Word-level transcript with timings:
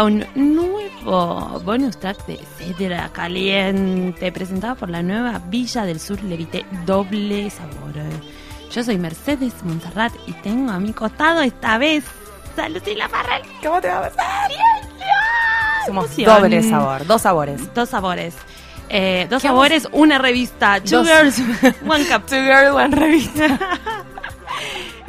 a 0.00 0.04
un 0.04 0.24
nuevo 0.34 1.60
bonus 1.62 1.98
track 1.98 2.24
de 2.24 2.40
Cedra 2.56 3.10
Caliente, 3.12 4.32
presentado 4.32 4.74
por 4.76 4.88
la 4.88 5.02
nueva 5.02 5.42
Villa 5.48 5.84
del 5.84 6.00
Sur 6.00 6.22
Levité 6.22 6.64
Doble 6.86 7.50
Sabor. 7.50 7.92
Yo 8.72 8.82
soy 8.82 8.96
Mercedes 8.96 9.52
Montserrat 9.62 10.14
y 10.26 10.32
tengo 10.32 10.72
a 10.72 10.78
mi 10.80 10.94
costado 10.94 11.42
esta 11.42 11.76
vez 11.76 12.04
a 12.56 12.68
Lucila 12.70 13.10
Farrell. 13.10 13.42
¿Cómo 13.62 13.78
te 13.82 13.88
va 13.88 13.98
a 14.06 14.08
pasar? 14.10 14.48
¡Bien! 14.48 14.60
Somos 15.86 16.04
Emoción. 16.06 16.34
doble 16.34 16.62
sabor, 16.62 17.06
dos 17.06 17.20
sabores. 17.22 17.74
Dos 17.74 17.88
sabores. 17.90 18.34
Eh, 18.88 19.26
dos 19.28 19.42
¿Qué 19.42 19.48
sabores, 19.48 19.86
una 19.92 20.16
revista. 20.18 20.80
Two 20.80 21.02
Dos. 21.04 21.08
Girls, 21.08 21.38
One 21.86 22.06
Cup. 22.06 22.24
Two 22.26 22.36
girl, 22.40 22.74
one 22.74 22.96
revista. 22.96 23.58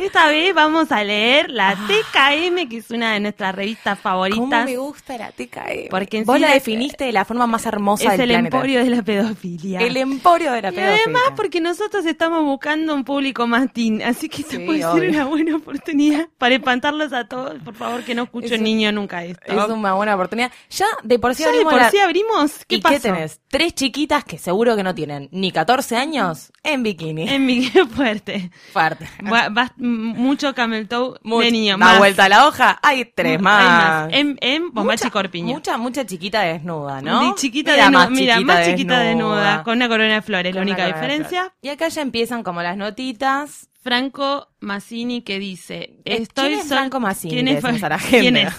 Esta 0.02 0.28
vez 0.30 0.54
vamos 0.56 0.92
a 0.92 1.04
leer 1.04 1.52
la 1.52 1.76
TKM, 1.76 2.68
que 2.68 2.78
es 2.78 2.90
una 2.90 3.14
de 3.14 3.20
nuestras 3.20 3.54
revistas 3.54 4.00
¿Cómo 4.00 4.02
favoritas. 4.02 4.66
me 4.66 4.78
gusta 4.78 5.18
la 5.18 5.32
TKM? 5.32 5.90
Porque 5.92 6.18
en 6.18 6.26
Vos 6.26 6.36
sí 6.38 6.42
la 6.42 6.54
definiste 6.54 7.04
de 7.06 7.12
la 7.12 7.24
forma 7.24 7.46
más 7.46 7.66
hermosa 7.68 8.12
Es 8.12 8.18
del 8.18 8.32
el 8.32 8.36
planeta. 8.38 8.58
emporio 8.58 8.84
de 8.84 8.90
la 8.90 9.04
pedofilia. 9.04 9.80
El 9.80 9.96
emporio 9.98 10.52
de 10.54 10.62
la 10.64 10.70
y 10.72 10.76
pedofilia. 10.76 11.04
además 11.06 11.24
porque 11.36 11.62
nosotros 11.62 12.06
estamos 12.06 12.44
buscando 12.44 12.96
un 12.96 13.04
público 13.04 13.46
más 13.46 13.72
teen, 13.72 14.02
así 14.02 14.28
que 14.28 14.42
esto 14.42 14.58
Sí, 14.58 14.66
puede 14.66 14.82
ser 14.82 15.10
una 15.10 15.26
buena 15.26 15.56
oportunidad 15.58 16.28
para 16.40 16.56
espantarlos 16.56 17.14
a 17.14 17.28
todos. 17.28 17.62
Por 17.64 17.76
favor, 17.76 18.04
que 18.04 18.16
no 18.16 18.24
escuche 18.24 18.48
Es 18.48 18.58
un 18.58 18.64
niño 18.64 18.92
nunca 18.92 19.24
esto. 19.24 19.44
Es 19.46 19.70
una 19.70 19.94
buena 19.94 20.16
oportunidad. 20.16 20.52
Ya 20.72 20.88
de 21.04 21.20
por 21.20 21.36
sí 21.36 21.44
¿Ya 21.44 21.52
de 21.52 21.62
por 21.64 21.76
la- 21.76 21.92
sí 21.92 22.00
abrimos? 22.00 22.66
¿Qué 22.68 22.76
¿Y 22.78 22.82
pasó? 22.82 22.96
qué 22.96 23.00
tenés? 23.02 23.40
Tres 23.50 23.76
chiquitas 23.76 24.24
que 24.24 24.38
seguro 24.40 24.76
que 24.76 24.84
no 24.84 24.96
tienen 24.96 25.30
ni 25.32 25.52
14 25.52 25.96
años 25.96 26.52
en 26.64 26.82
bikini. 26.84 27.30
En 27.30 27.46
qué 27.72 27.86
fuerte. 27.96 28.52
Fuerte. 28.74 29.08
Va- 29.32 29.50
mucho 29.92 30.54
camel 30.56 30.88
toe 30.88 31.20
Much- 31.24 31.44
de 31.44 31.52
niño. 31.52 31.72
da 31.74 31.78
más. 31.78 31.98
vuelta 32.00 32.26
a 32.26 32.30
la 32.30 32.48
hoja, 32.48 32.80
hay 32.82 33.06
tres 33.06 33.34
Hay 33.34 33.38
más. 33.40 34.08
En, 34.12 34.38
en 34.42 34.72
Corpiño. 35.12 35.54
Mucha, 35.56 35.78
mucha 35.78 36.06
chiquita 36.06 36.42
desnuda, 36.42 37.02
¿no? 37.02 37.36
Chiquita 37.36 37.72
Mira, 37.72 37.84
desnuda. 37.86 38.00
más 38.04 38.12
Mira, 38.12 38.34
chiquita 38.36 38.54
más 38.54 38.66
chiquita 38.66 39.00
desnuda. 39.00 39.64
Con 39.64 39.76
una 39.78 39.88
corona 39.88 40.14
de 40.16 40.22
flores. 40.22 40.54
la 40.56 40.62
Con 40.62 40.68
única 40.70 40.88
diferencia. 40.88 41.54
Y 41.62 41.70
acá 41.70 41.88
ya 41.90 42.02
empiezan 42.02 42.44
como 42.44 42.62
las 42.62 42.78
notitas. 42.78 43.68
Franco 43.84 44.48
Massini 44.60 45.22
que 45.24 45.40
dice: 45.40 45.98
Estoy 46.06 46.50
¿Quién 46.50 46.60
es 46.60 46.68
Franco 46.68 47.00
Massini? 47.00 47.34
¿Quién 47.34 47.48
es, 47.48 47.56
Decimos 47.64 47.84
a 47.84 47.90
la 47.90 48.00
gente. 48.00 48.20
¿Quién 48.20 48.38
es? 48.38 48.54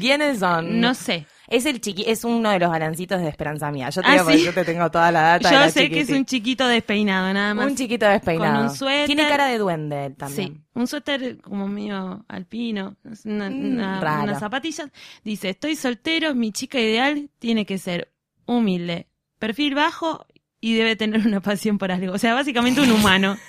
¿Quiénes 0.00 0.38
son? 0.38 0.80
No 0.80 0.94
sé. 0.94 1.26
Es 1.50 1.64
el 1.64 1.80
chiqui, 1.80 2.04
es 2.06 2.24
uno 2.24 2.50
de 2.50 2.58
los 2.58 2.70
galancitos 2.70 3.20
de 3.22 3.28
Esperanza 3.28 3.70
Mía. 3.72 3.88
Yo 3.90 4.02
te 4.02 4.08
Ah, 4.08 4.12
digo 4.22 4.30
¿sí? 4.30 4.44
yo 4.44 4.52
te 4.52 4.64
tengo 4.64 4.90
toda 4.90 5.10
la 5.10 5.22
data. 5.22 5.48
de 5.48 5.54
Yo 5.54 5.60
la 5.60 5.70
sé 5.70 5.88
que 5.88 6.00
es 6.00 6.10
un 6.10 6.26
chiquito 6.26 6.66
despeinado, 6.68 7.32
nada 7.32 7.54
más. 7.54 7.66
Un 7.66 7.74
chiquito 7.76 8.06
despeinado. 8.06 8.54
Con 8.56 8.64
un 8.66 8.70
suéter. 8.76 9.06
Tiene 9.06 9.26
cara 9.28 9.46
de 9.46 9.56
duende 9.58 10.10
también. 10.10 10.48
Sí, 10.54 10.60
un 10.74 10.86
suéter 10.86 11.40
como 11.40 11.66
medio 11.66 12.24
alpino, 12.28 12.96
una, 13.24 13.48
Mm, 13.48 13.72
una- 13.72 14.20
unas 14.24 14.38
zapatillas. 14.40 14.90
Dice, 15.24 15.48
estoy 15.48 15.74
soltero, 15.74 16.34
mi 16.34 16.52
chica 16.52 16.78
ideal 16.78 17.30
tiene 17.38 17.64
que 17.64 17.78
ser 17.78 18.12
humilde, 18.46 19.06
perfil 19.38 19.74
bajo 19.74 20.26
y 20.60 20.74
debe 20.74 20.96
tener 20.96 21.26
una 21.26 21.40
pasión 21.40 21.78
por 21.78 21.90
algo. 21.92 22.12
O 22.12 22.18
sea, 22.18 22.34
básicamente 22.34 22.80
un 22.82 22.92
humano. 22.92 23.36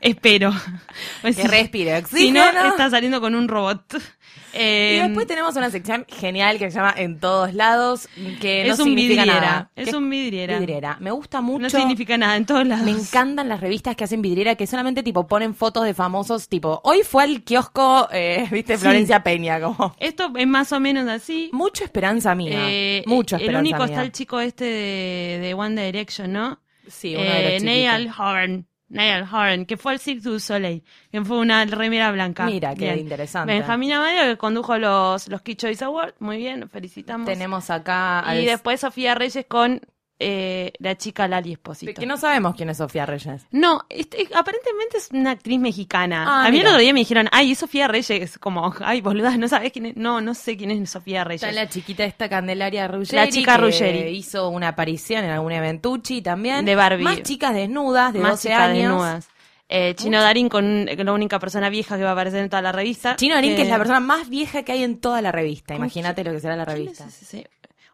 Espero. 0.00 0.52
Pues 1.22 1.36
Que 1.36 1.42
sí. 1.42 1.48
respire 1.48 2.02
Si 2.06 2.30
no, 2.30 2.44
está 2.68 2.90
saliendo 2.90 3.20
con 3.20 3.34
un 3.34 3.48
robot. 3.48 3.82
Y 3.94 4.60
Eh, 4.60 5.00
después 5.04 5.26
tenemos 5.26 5.54
una 5.56 5.70
sección 5.70 6.06
genial 6.08 6.58
que 6.58 6.70
se 6.70 6.76
llama 6.78 6.94
En 6.96 7.20
todos 7.20 7.52
lados, 7.54 8.08
que 8.40 8.64
no 8.66 8.72
es 8.74 8.78
un 8.80 8.86
significa 8.86 9.22
vidriera. 9.24 9.40
nada. 9.40 9.70
Es 9.76 9.92
un 9.92 10.08
vidriera. 10.08 10.58
vidriera. 10.58 10.96
Me 11.00 11.10
gusta 11.10 11.40
mucho. 11.40 11.62
No 11.62 11.70
significa 11.70 12.16
nada 12.16 12.36
en 12.36 12.46
todos 12.46 12.66
lados. 12.66 12.84
Me 12.84 12.92
encantan 12.92 13.48
las 13.48 13.60
revistas 13.60 13.94
que 13.96 14.04
hacen 14.04 14.22
vidriera 14.22 14.54
que 14.54 14.66
solamente 14.66 15.02
tipo 15.02 15.26
ponen 15.26 15.54
fotos 15.54 15.84
de 15.84 15.92
famosos, 15.94 16.48
tipo, 16.48 16.80
hoy 16.84 17.02
fue 17.02 17.24
al 17.24 17.42
kiosco, 17.44 18.08
eh, 18.12 18.48
viste, 18.52 18.76
Sí. 18.76 18.82
Florencia 18.82 19.22
Peña, 19.22 19.60
como 19.60 19.94
Esto 19.98 20.32
es 20.36 20.46
más 20.46 20.72
o 20.72 20.80
menos 20.80 21.06
así. 21.08 21.50
mucho 21.52 21.84
esperanza 21.84 22.34
mía. 22.34 22.56
Eh, 22.68 23.02
mucho 23.06 23.36
el 23.36 23.42
esperanza 23.42 23.60
único 23.60 23.78
mía. 23.78 23.86
está 23.86 24.02
el 24.02 24.12
chico 24.12 24.40
este 24.40 24.64
de, 24.64 25.38
de 25.42 25.54
One 25.54 25.84
Direction, 25.84 26.32
¿no? 26.32 26.60
Sí, 26.88 27.14
uno 27.14 27.24
de 27.24 27.48
eh, 27.48 27.54
los 27.54 27.62
Niall 27.64 28.02
chiquitos. 28.04 28.18
Horn. 28.20 28.66
Niall 28.90 29.26
Horn, 29.30 29.66
que 29.66 29.76
fue 29.76 29.92
al 29.92 29.98
Cirque 29.98 30.22
du 30.22 30.40
Soleil, 30.40 30.82
que 31.12 31.22
fue 31.24 31.38
una 31.38 31.64
remera 31.66 32.10
blanca. 32.12 32.46
Mira, 32.46 32.74
qué 32.74 32.86
Bien. 32.86 32.98
interesante. 33.00 33.52
Benjamín 33.52 33.92
Amadio, 33.92 34.22
que 34.22 34.36
condujo 34.38 34.78
los, 34.78 35.28
los 35.28 35.42
Kid 35.42 35.56
Choice 35.56 35.84
Awards. 35.84 36.14
Muy 36.20 36.38
bien, 36.38 36.68
felicitamos. 36.68 37.26
Tenemos 37.26 37.68
acá 37.70 38.20
al- 38.20 38.40
y 38.40 38.46
después 38.46 38.80
Sofía 38.80 39.14
Reyes 39.14 39.44
con 39.48 39.80
eh, 40.20 40.72
la 40.78 40.96
chica 40.96 41.28
Lali 41.28 41.52
Esposito. 41.52 41.92
que 41.98 42.06
no 42.06 42.16
sabemos 42.16 42.54
quién 42.56 42.68
es 42.70 42.78
Sofía 42.78 43.06
Reyes. 43.06 43.46
No, 43.52 43.82
este, 43.88 44.28
aparentemente 44.34 44.98
es 44.98 45.08
una 45.12 45.30
actriz 45.32 45.58
mexicana. 45.60 46.24
Ah, 46.26 46.46
a 46.46 46.50
mí 46.50 46.58
el 46.60 46.66
otro 46.66 46.78
día 46.78 46.92
me 46.92 47.00
dijeron, 47.00 47.28
ay, 47.30 47.52
es 47.52 47.58
Sofía 47.58 47.86
Reyes. 47.88 48.38
Como, 48.38 48.74
ay, 48.80 49.00
boluda, 49.00 49.36
¿no 49.36 49.46
sabes 49.48 49.72
quién 49.72 49.86
es? 49.86 49.96
No, 49.96 50.20
no 50.20 50.34
sé 50.34 50.56
quién 50.56 50.70
es 50.70 50.90
Sofía 50.90 51.24
Reyes. 51.24 51.42
Está 51.42 51.52
la 51.54 51.68
chiquita 51.68 52.04
esta 52.04 52.28
Candelaria 52.28 52.88
Ruggeri. 52.88 53.16
La 53.16 53.28
chica 53.28 53.56
que 53.56 53.62
Ruggeri. 53.62 54.08
hizo 54.16 54.48
una 54.48 54.68
aparición 54.68 55.24
en 55.24 55.30
algún 55.30 55.52
eventucci 55.52 56.20
también. 56.22 56.64
De 56.64 56.74
Barbie. 56.74 57.04
Más 57.04 57.22
chicas 57.22 57.54
desnudas 57.54 58.12
de 58.12 58.18
Más 58.20 58.32
12 58.32 58.48
chicas 58.48 58.60
años. 58.60 58.82
desnudas. 58.92 59.28
Eh, 59.70 59.94
Chino 59.96 60.20
Darín 60.22 60.48
con 60.48 60.86
la 60.86 61.12
única 61.12 61.38
persona 61.38 61.68
vieja 61.68 61.98
que 61.98 62.02
va 62.02 62.08
a 62.08 62.12
aparecer 62.14 62.40
en 62.40 62.48
toda 62.48 62.62
la 62.62 62.72
revista. 62.72 63.16
Chino 63.16 63.36
Arín, 63.36 63.54
que 63.54 63.62
es 63.62 63.68
la 63.68 63.76
persona 63.76 64.00
más 64.00 64.28
vieja 64.30 64.62
que 64.62 64.72
hay 64.72 64.82
en 64.82 64.98
toda 64.98 65.20
la 65.20 65.30
revista. 65.30 65.74
¿Cómo 65.74 65.84
Imagínate 65.84 66.24
lo 66.24 66.32
que 66.32 66.40
será 66.40 66.56
la 66.56 66.64
¿Quién 66.64 66.78
revista. 66.78 67.04
es? 67.04 67.34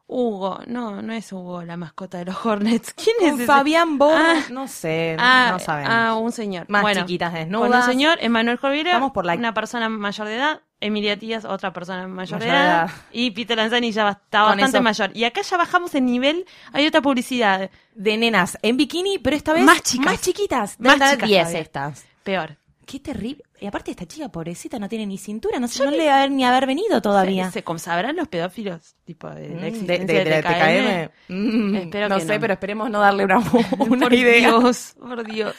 Hugo, 0.07 0.61
no, 0.67 1.01
no 1.01 1.13
es 1.15 1.33
Hugo, 1.33 1.63
la 1.63 1.77
mascota 1.79 2.19
de 2.19 2.27
los 2.27 2.45
Hornets. 2.45 2.93
¿Quién 3.03 3.17
es 3.21 3.31
Con 3.31 3.35
ese? 3.41 3.47
Fabián 3.47 3.97
Borra, 3.99 4.35
Ah. 4.39 4.43
no 4.51 4.69
sé, 4.69 5.17
Ah, 5.19 5.49
no 5.53 5.59
sabemos. 5.59 5.93
ah, 5.95 6.15
un 6.15 6.31
señor. 6.33 6.67
Más 6.69 6.83
Bueno, 6.83 7.01
chiquitas 7.01 7.31
Con 7.31 7.39
desnudas. 7.41 7.87
un 7.87 7.91
señor, 7.93 8.19
Emanuel 8.21 8.59
Jorvira, 8.59 8.93
Vamos 8.93 9.13
por 9.13 9.25
la- 9.25 9.35
una 9.35 9.55
persona 9.55 9.89
mayor 9.89 10.27
de 10.29 10.37
edad, 10.37 10.61
Emilia 10.81 11.19
Tías, 11.19 11.47
otra 11.47 11.73
persona 11.73 12.07
mayor, 12.07 12.39
de 12.39 12.47
Mayor 12.47 12.59
de 12.61 12.65
edad, 12.67 12.85
edad. 12.85 12.91
y 13.13 13.31
Peter 13.31 13.57
Lanzani 13.57 13.91
ya 13.93 14.11
está 14.11 14.41
Con 14.41 14.49
bastante 14.51 14.77
eso- 14.77 14.83
mayor. 14.83 15.11
Y 15.17 15.25
acá 15.25 15.41
ya 15.41 15.57
bajamos 15.57 15.95
el 15.95 16.05
nivel, 16.05 16.45
hay 16.75 16.87
otra 16.87 17.01
publicidad, 17.01 17.71
De 17.95 18.17
nenas 18.19 18.59
en 18.61 18.77
bikini, 18.77 19.19
pero 19.19 19.37
esta 19.37 19.53
vez 19.55 19.63
Más 19.65 19.83
chicas. 19.83 20.05
Más 20.07 20.21
chiquitas. 20.21 20.81
Más 20.81 20.99
Más 20.99 21.13
chicas 21.13 21.29
10 21.29 21.43
todavía. 21.45 21.61
estas. 21.61 22.05
peor. 22.25 22.57
Qué 22.87 23.01
terrible. 23.01 23.43
Y 23.61 23.67
aparte 23.67 23.91
esta 23.91 24.07
chica 24.07 24.29
pobrecita 24.31 24.79
no 24.79 24.89
tiene 24.89 25.07
ni 25.07 25.17
cintura, 25.19 25.59
no 25.59 25.69
sé, 25.69 25.85
no 25.85 25.91
le 25.91 26.11
haber 26.11 26.31
ni 26.31 26.45
haber 26.45 26.67
venido 26.67 27.01
todavía. 27.01 27.51
¿Se, 27.51 27.65
sabrán 27.79 28.17
los 28.17 28.29
pedófilos? 28.29 28.95
Tipo, 29.05 29.31
de, 29.31 29.49
la 29.51 29.63
Mm, 29.63 29.65
existencia 29.65 30.19
de, 30.19 30.25
de- 30.25 30.31
de 30.37 30.43
TKM? 30.43 31.11
TKM. 31.29 31.35
Mm, 31.35 31.75
Espero 31.77 32.09
no 32.09 32.17
que 32.17 32.25
sé, 32.27 32.35
no. 32.35 32.41
pero 32.41 32.53
esperemos 32.55 32.91
no 32.91 33.01
darle 33.01 33.25
una, 33.25 33.39
una 33.89 34.07
por 34.07 34.13
idea. 34.13 34.49
Dios, 34.51 34.95
por 34.99 35.25
Dios. 35.25 35.55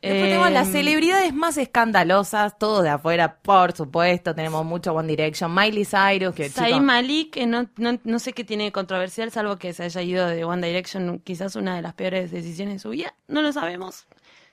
Después 0.00 0.22
tenemos 0.22 0.50
las 0.52 0.68
Eh, 0.68 0.72
celebridades 0.72 1.34
más 1.34 1.56
escandalosas, 1.56 2.56
todo 2.56 2.82
de 2.82 2.88
afuera, 2.90 3.38
por 3.42 3.72
supuesto. 3.72 4.32
Tenemos 4.34 4.64
mucho 4.64 4.92
One 4.92 5.08
Direction, 5.08 5.52
Miley 5.52 5.84
Cyrus, 5.84 6.34
que 6.36 6.50
chico, 6.50 6.80
Malik, 6.80 7.32
que 7.32 7.46
no, 7.46 7.68
no, 7.76 7.98
no 8.04 8.18
sé 8.20 8.32
qué 8.32 8.44
tiene 8.44 8.62
de 8.64 8.72
controversial, 8.72 9.32
salvo 9.32 9.56
que 9.56 9.72
se 9.72 9.82
haya 9.84 10.02
ido 10.02 10.26
de 10.28 10.44
One 10.44 10.64
Direction, 10.64 11.18
quizás 11.24 11.56
una 11.56 11.74
de 11.74 11.82
las 11.82 11.94
peores 11.94 12.30
decisiones 12.30 12.74
de 12.74 12.78
su 12.78 12.90
vida. 12.90 13.14
No 13.26 13.42
lo 13.42 13.52
sabemos. 13.52 14.06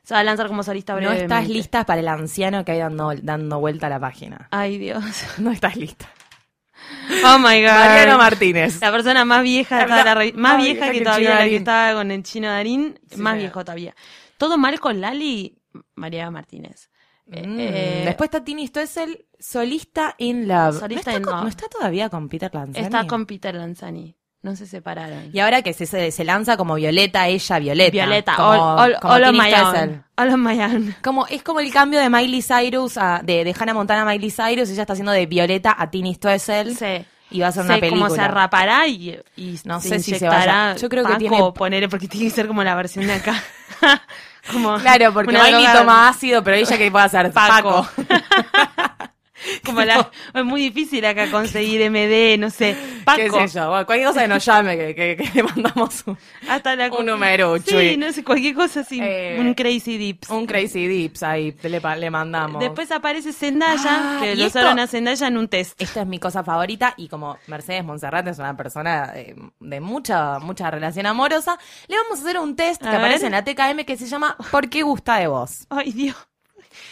Se 0.06 0.14
va 0.14 0.20
a 0.20 0.24
lanzar 0.24 0.48
como 0.48 0.64
solista 0.64 0.94
no 0.94 0.98
brevemente. 1.00 1.24
estás 1.26 1.50
lista 1.50 1.84
para 1.86 2.00
el 2.00 2.08
anciano 2.08 2.64
que 2.64 2.74
hay 2.74 2.80
dando, 2.80 3.14
dando 3.22 3.60
vuelta 3.60 3.88
a 3.88 3.90
la 3.90 4.00
página. 4.00 4.48
Ay, 4.52 4.78
Dios. 4.78 5.04
No 5.40 5.52
estás 5.52 5.76
lista. 5.76 6.10
Oh 7.26 7.40
my 7.40 7.62
God. 7.62 7.72
Mariano 7.72 8.18
Martínez. 8.18 8.80
La 8.82 8.92
persona 8.92 9.26
más 9.26 9.42
vieja 9.44 9.80
de 9.80 9.86
toda 9.86 10.04
la 10.04 10.16
revi- 10.16 10.34
Más 10.36 10.58
vieja 10.62 10.92
que 10.92 11.02
todavía 11.02 11.36
la 11.40 11.46
que 11.46 11.56
estaba 11.56 11.94
con 11.94 12.12
el 12.12 12.22
chino 12.24 12.48
Darín. 12.48 13.00
Sí, 13.10 13.20
más 13.20 13.38
viejo 13.38 13.64
todavía. 13.66 13.96
Todo 14.38 14.58
mal 14.58 14.80
con 14.80 15.02
Lali, 15.02 15.58
María 15.96 16.30
Martínez. 16.30 16.90
Eh, 17.32 17.48
Mm, 17.48 17.60
eh, 17.60 18.02
Después 18.06 18.28
está 18.28 18.44
Tini 18.44 18.68
Stoessel, 18.68 19.26
solista 19.40 20.14
in 20.20 20.48
Love. 20.48 20.78
Solista 20.80 21.12
¿No 21.12 21.18
in 21.18 21.24
con- 21.24 21.34
Love. 21.34 21.44
¿No 21.44 21.50
está 21.50 21.68
todavía 21.70 22.10
con 22.10 22.30
Peter 22.30 22.54
Lanzani? 22.54 22.86
está 22.86 23.08
con 23.08 23.26
Peter 23.26 23.56
Lanzani. 23.56 24.16
No 24.46 24.56
se 24.56 24.68
separaron. 24.68 25.32
Y 25.34 25.40
ahora 25.40 25.64
que 25.64 25.74
se, 25.74 25.88
se, 25.88 26.12
se 26.12 26.24
lanza 26.24 26.56
como 26.56 26.76
Violeta, 26.76 27.28
ella 27.28 27.58
Violeta. 27.58 27.92
Violeta, 27.92 28.36
como, 28.36 28.50
all, 28.52 28.80
all, 28.94 29.00
como 29.02 29.14
all 29.16 29.34
my 29.34 29.52
own. 29.56 30.04
All 30.18 30.30
on 30.30 30.44
my 30.44 30.62
own. 30.62 30.96
Como, 31.04 31.26
es 31.26 31.42
como 31.42 31.62
el 31.62 31.74
cambio 31.74 32.00
de 32.00 32.12
Miley 32.12 32.44
Cyrus 32.44 32.96
a, 33.00 33.22
de, 33.24 33.44
de 33.44 33.56
Hannah 33.60 33.74
Montana 33.74 34.04
a 34.04 34.06
Miley 34.06 34.30
Cyrus, 34.30 34.70
ella 34.70 34.84
está 34.84 34.94
haciendo 34.94 35.14
de 35.14 35.26
Violeta 35.26 35.76
a 35.76 35.90
Tini 35.90 36.14
Stoessel 36.14 36.78
Sí. 36.78 37.04
y 37.32 37.40
va 37.40 37.48
a 37.48 37.52
ser 37.54 37.66
una 37.66 37.80
película. 37.80 38.04
cómo 38.08 38.16
se 38.16 38.28
rapará 38.28 38.86
y, 38.88 39.20
y 39.36 39.60
No 39.64 39.82
se 39.82 39.90
sé 39.90 40.00
si 40.00 40.14
se 40.20 40.28
vaya. 40.28 40.76
Yo 40.76 40.90
creo 40.90 41.04
que 41.06 41.16
tiene- 41.16 41.52
poner 41.56 41.90
porque 41.90 42.08
tiene 42.08 42.28
que 42.28 42.36
ser 42.36 42.46
como 42.46 42.64
la 42.64 42.76
versión 42.76 43.08
de 43.08 43.14
acá. 43.14 43.42
como 44.54 44.78
Claro, 44.78 45.12
porque 45.12 45.32
una 45.32 45.46
Miley 45.46 45.66
toma 45.74 46.08
ácido, 46.08 46.44
pero 46.44 46.56
ella 46.56 46.78
que 46.78 46.92
puede 46.92 47.06
hacer 47.06 47.32
Paco. 47.32 47.88
Paco. 47.98 48.14
como 49.66 49.82
la, 49.82 50.10
es 50.34 50.46
muy 50.46 50.62
difícil 50.62 51.04
acá 51.06 51.30
conseguir 51.32 51.90
MD, 51.90 52.38
no 52.40 52.50
sé. 52.52 52.76
Paco. 53.06 53.18
¿Qué 53.40 53.48
sé 53.48 53.58
yo? 53.60 53.70
Bueno, 53.70 53.86
cualquier 53.86 54.08
cosa 54.10 54.22
que 54.24 54.28
nos 54.28 54.46
llame, 54.46 54.78
que, 54.78 54.96
que- 54.96 55.16
que 55.18 55.32
le 55.34 55.44
mandamos 55.44 56.04
un, 56.08 56.18
Hasta 56.50 56.76
la 56.76 56.92
un 56.92 57.06
número, 57.06 57.58
Sí, 57.60 57.96
no 57.98 58.12
sé, 58.12 58.24
cualquier 58.24 58.56
cosa 58.56 58.82
así. 58.82 59.00
Eh, 59.02 59.38
un 59.40 59.54
crazy 59.54 59.98
dips. 59.98 60.30
un 60.30 60.46
Crazy 60.46 60.88
Dips 60.88 61.24
ahí, 61.24 61.56
le, 61.64 61.80
le 61.98 62.10
mandamos. 62.10 62.60
Después 62.60 62.92
aparece 62.92 63.32
Zendaya, 63.34 64.18
Ah, 64.18 64.20
que 64.22 64.36
lo 64.36 64.48
usaron 64.48 64.80
a 64.80 64.88
Zendaya 64.88 65.28
en 65.28 65.38
un 65.38 65.48
test. 65.48 65.82
Esta 65.82 66.02
es 66.02 66.08
mi 66.08 66.20
cosa 66.20 66.44
favorita 66.44 66.94
y 66.98 67.08
como 67.08 67.38
Mercedes 67.48 67.84
Monserrat 67.86 68.28
es 68.28 68.40
una 68.40 68.58
persona 68.58 69.08
de, 69.14 69.36
de 69.60 69.80
mucha 69.80 70.40
mucha 70.40 70.70
relación 70.72 71.06
amorosa, 71.06 71.58
le 71.88 71.98
vamos 71.98 72.20
a 72.20 72.22
hacer 72.24 72.40
un 72.40 72.56
test 72.56 72.82
A 72.82 72.86
que 72.86 72.92
ver. 72.92 73.00
aparece 73.06 73.26
en 73.28 73.32
la 73.34 73.44
TKM 73.44 73.86
que 73.86 73.98
se 73.98 74.08
llama 74.08 74.36
¿Por 74.52 74.70
qué 74.70 74.82
gusta 74.84 75.18
de 75.18 75.28
vos? 75.28 75.66
Ay, 75.70 75.92
Dios. 75.92 76.16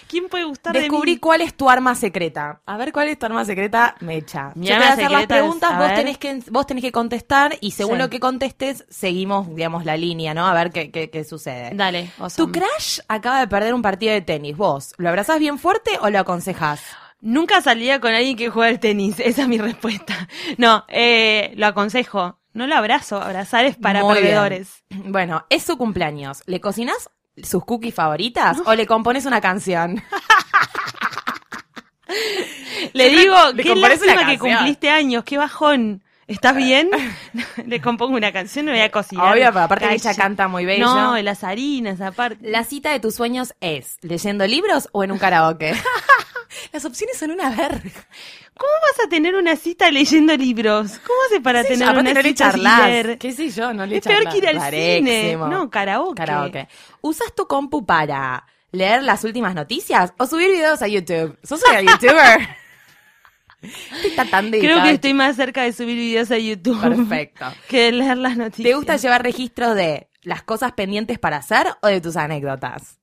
¿Quién 0.08 0.28
puede 0.30 0.44
gustar 0.46 0.74
de 0.74 0.82
Descubrí 0.82 1.14
mí? 1.14 1.18
cuál 1.20 1.42
es 1.42 1.54
tu 1.56 1.70
arma 1.70 1.96
secreta. 1.96 2.62
A 2.66 2.78
ver 2.78 2.92
cuál 2.94 3.10
es 3.10 3.18
tu 3.20 3.26
arma 3.26 3.46
secreta, 3.46 3.96
Mecha. 4.00 4.52
Mi 4.56 4.68
Yo 4.68 4.74
te 4.74 4.80
voy 4.80 4.88
a 4.88 4.94
hacer 4.94 5.12
las 5.12 5.22
es- 5.22 5.28
preguntas, 5.28 5.78
vos 5.78 5.88
ver. 5.88 5.96
tenés, 5.96 6.18
que, 6.18 6.40
vos 6.52 6.66
tenés 6.68 6.84
que 6.84 6.92
contestar 6.92 7.58
y 7.62 7.72
según 7.72 7.96
Sí. 7.96 8.02
lo 8.04 8.10
que 8.10 8.20
contestes, 8.20 8.86
seguimos, 8.90 9.54
digamos, 9.56 9.86
la 9.86 9.98
línea, 9.98 10.34
¿no? 10.34 10.46
A 10.48 10.54
ver 10.54 10.72
qué, 10.72 10.92
qué, 10.92 11.10
qué 11.10 11.24
sucede. 11.24 11.72
Dale, 11.74 12.10
Tu 12.36 12.52
crush 12.52 13.00
acaba 13.08 13.40
de 13.40 13.48
perder 13.48 13.74
un 13.74 13.82
partido 13.82 14.14
de 14.14 14.22
tenis. 14.22 14.56
¿Vos 14.58 14.94
lo 14.98 15.10
abrazás 15.10 15.40
bien 15.40 15.60
fuerte 15.60 15.92
o 16.02 16.10
lo 16.10 16.20
aconsejás? 16.20 16.82
Nunca 17.22 17.62
salía 17.62 18.02
con 18.02 18.14
alguien 18.14 18.36
que 18.36 18.50
juega 18.50 18.70
al 18.70 18.80
tenis. 18.80 19.20
Esa 19.20 19.44
es 19.44 19.48
mi 19.48 19.58
respuesta. 19.58 20.28
No, 20.58 20.84
eh, 20.90 21.54
lo 21.56 21.68
aconsejo. 21.68 22.40
No 22.54 22.68
lo 22.68 22.76
abrazo. 22.76 23.20
Abrazar 23.22 23.66
es 23.66 23.78
para 23.78 24.02
Muy 24.04 24.22
bien. 24.22 24.68
Bueno, 25.06 25.46
es 25.50 25.64
su 25.64 25.78
cumpleaños. 25.78 26.44
¿Le 26.46 26.60
cocinas 26.62 27.10
sus 27.42 27.66
cookies 27.66 27.96
favoritas 27.96 28.62
o 28.66 28.76
le 28.76 28.86
compones 28.86 29.26
una 29.26 29.42
canción? 29.42 30.04
Le 32.94 33.10
digo, 33.10 33.36
le 33.54 33.64
qué 33.64 33.76
lástima 33.76 34.28
que 34.28 34.38
cumpliste 34.38 34.90
años. 34.90 35.24
Qué 35.24 35.38
bajón. 35.38 36.04
¿Estás 36.28 36.56
bien? 36.56 36.90
Le 37.66 37.82
compongo 37.82 38.16
una 38.16 38.32
canción, 38.32 38.66
no 38.66 38.72
voy 38.72 38.82
a 38.82 38.92
cocinar. 38.92 39.34
Obvio, 39.34 39.48
pero 39.48 39.62
aparte 39.62 39.86
Calla. 39.86 39.96
ella 39.96 40.16
canta 40.16 40.48
muy 40.48 40.66
bello. 40.66 40.86
No, 40.86 41.18
y 41.18 41.24
las 41.24 41.44
harinas, 41.44 42.02
aparte. 42.02 42.38
¿La 42.42 42.64
cita 42.64 42.92
de 42.92 43.00
tus 43.00 43.16
sueños 43.16 43.56
es 43.62 43.98
leyendo 44.02 44.46
libros 44.48 44.90
o 44.92 45.04
en 45.04 45.12
un 45.12 45.20
karaoke? 45.20 45.74
Las 46.72 46.86
opciones 46.86 47.18
son 47.18 47.32
una 47.32 47.50
verga. 47.50 48.08
¿Cómo 48.58 48.72
vas 48.82 49.06
a 49.06 49.10
tener 49.10 49.36
una 49.36 49.56
cita 49.56 49.90
leyendo 49.92 50.36
libros? 50.38 51.00
¿Cómo 51.06 51.20
haces 51.28 51.42
para 51.42 51.64
tener 51.64 51.90
una 51.90 52.14
no 52.14 52.22
cita 52.22 52.34
charlas. 52.34 53.18
¿Qué 53.20 53.32
sé 53.32 53.50
yo? 53.50 53.74
No 53.74 53.86
le 53.86 53.98
Es 53.98 54.04
peor 54.04 54.30
que 54.30 54.38
ir 54.38 54.48
al 54.48 54.72
cine. 54.72 55.36
No, 55.36 55.70
karaoke. 55.70 56.16
Karaoke. 56.16 56.68
¿Usas 57.02 57.34
tu 57.36 57.48
compu 57.48 57.86
para 57.86 58.46
leer 58.72 59.04
las 59.04 59.24
últimas 59.24 59.56
noticias 59.56 60.14
o 60.18 60.26
subir 60.28 60.52
videos 60.52 60.82
a 60.82 60.88
YouTube? 60.88 61.38
¿Sos 61.44 61.62
una 61.70 61.82
youtuber? 61.92 62.64
Está 64.04 64.26
tan 64.26 64.52
Creo 64.52 64.84
que 64.84 64.92
estoy 64.92 65.14
más 65.14 65.36
cerca 65.36 65.64
de 65.64 65.72
subir 65.72 65.96
videos 65.96 66.32
a 66.32 66.38
YouTube. 66.38 66.82
Perfecto. 66.82 67.46
Que 67.70 67.86
de 67.86 67.92
leer 67.94 68.18
las 68.18 68.38
noticias. 68.38 68.66
¿Te 68.66 68.76
gusta 68.76 68.98
llevar 68.98 69.24
registro 69.24 69.74
de 69.74 70.10
las 70.22 70.44
cosas 70.44 70.74
pendientes 70.74 71.20
para 71.20 71.38
hacer 71.38 71.68
o 71.82 71.88
de 71.88 72.02
tus 72.02 72.18
anécdotas? 72.18 73.00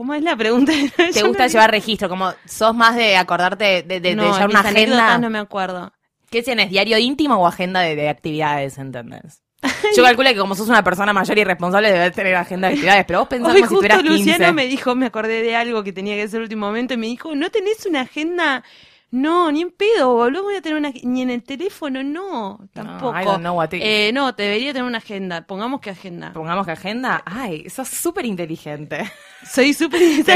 ¿Cómo 0.00 0.14
es 0.14 0.22
la 0.22 0.34
pregunta? 0.34 0.72
¿Te 1.12 1.22
gusta 1.22 1.46
llevar 1.46 1.70
registro? 1.70 2.08
Como 2.08 2.32
sos 2.46 2.74
más 2.74 2.96
de 2.96 3.18
acordarte 3.18 3.82
de, 3.82 3.82
de, 3.82 4.00
de 4.00 4.14
llevar 4.14 4.48
una 4.48 4.60
agenda. 4.60 5.18
no 5.18 5.28
me 5.28 5.38
acuerdo. 5.38 5.92
¿Qué 6.30 6.42
tienes? 6.42 6.70
¿Diario 6.70 6.96
íntimo 6.96 7.34
o 7.34 7.46
agenda 7.46 7.82
de, 7.82 7.96
de 7.96 8.08
actividades, 8.08 8.78
entendés? 8.78 9.42
Yo 9.94 10.02
calculo 10.02 10.30
que 10.30 10.38
como 10.38 10.54
sos 10.54 10.70
una 10.70 10.82
persona 10.82 11.12
mayor 11.12 11.36
y 11.36 11.44
responsable 11.44 11.92
debes 11.92 12.14
tener 12.14 12.34
agenda 12.34 12.68
de 12.68 12.74
actividades, 12.76 13.04
pero 13.04 13.18
vos 13.18 13.28
pensás 13.28 13.52
Hoy 13.52 13.60
como 13.60 13.68
si 13.68 13.74
justo 13.74 13.88
tuvieras 13.88 14.02
15. 14.02 14.16
Luciano 14.16 14.54
me 14.54 14.66
dijo, 14.68 14.94
me 14.94 15.04
acordé 15.04 15.42
de 15.42 15.54
algo 15.54 15.84
que 15.84 15.92
tenía 15.92 16.14
que 16.16 16.22
hacer 16.22 16.38
el 16.38 16.44
último 16.44 16.64
momento 16.64 16.94
y 16.94 16.96
me 16.96 17.06
dijo, 17.06 17.34
¿no 17.34 17.50
tenés 17.50 17.84
una 17.84 18.00
agenda? 18.00 18.64
No, 19.12 19.50
ni 19.50 19.62
en 19.62 19.70
pedo, 19.72 20.14
boludo, 20.14 20.44
voy 20.44 20.54
a 20.54 20.62
tener 20.62 20.78
una 20.78 20.90
ni 21.02 21.22
en 21.22 21.30
el 21.30 21.42
teléfono, 21.42 22.02
no, 22.04 22.60
tampoco. 22.72 23.18
I 23.20 23.24
don't 23.24 23.40
know 23.40 23.56
what 23.56 23.72
it- 23.72 23.82
Eh, 23.82 24.10
no, 24.14 24.34
te 24.36 24.44
debería 24.44 24.72
tener 24.72 24.86
una 24.86 24.98
agenda. 24.98 25.46
Pongamos 25.46 25.80
que 25.80 25.90
agenda. 25.90 26.32
Pongamos 26.32 26.64
que 26.64 26.72
agenda. 26.72 27.22
Ay, 27.26 27.68
sos 27.70 27.88
súper 27.88 28.24
inteligente. 28.26 29.10
Soy 29.50 29.72
súper 29.74 30.00
Te 30.24 30.34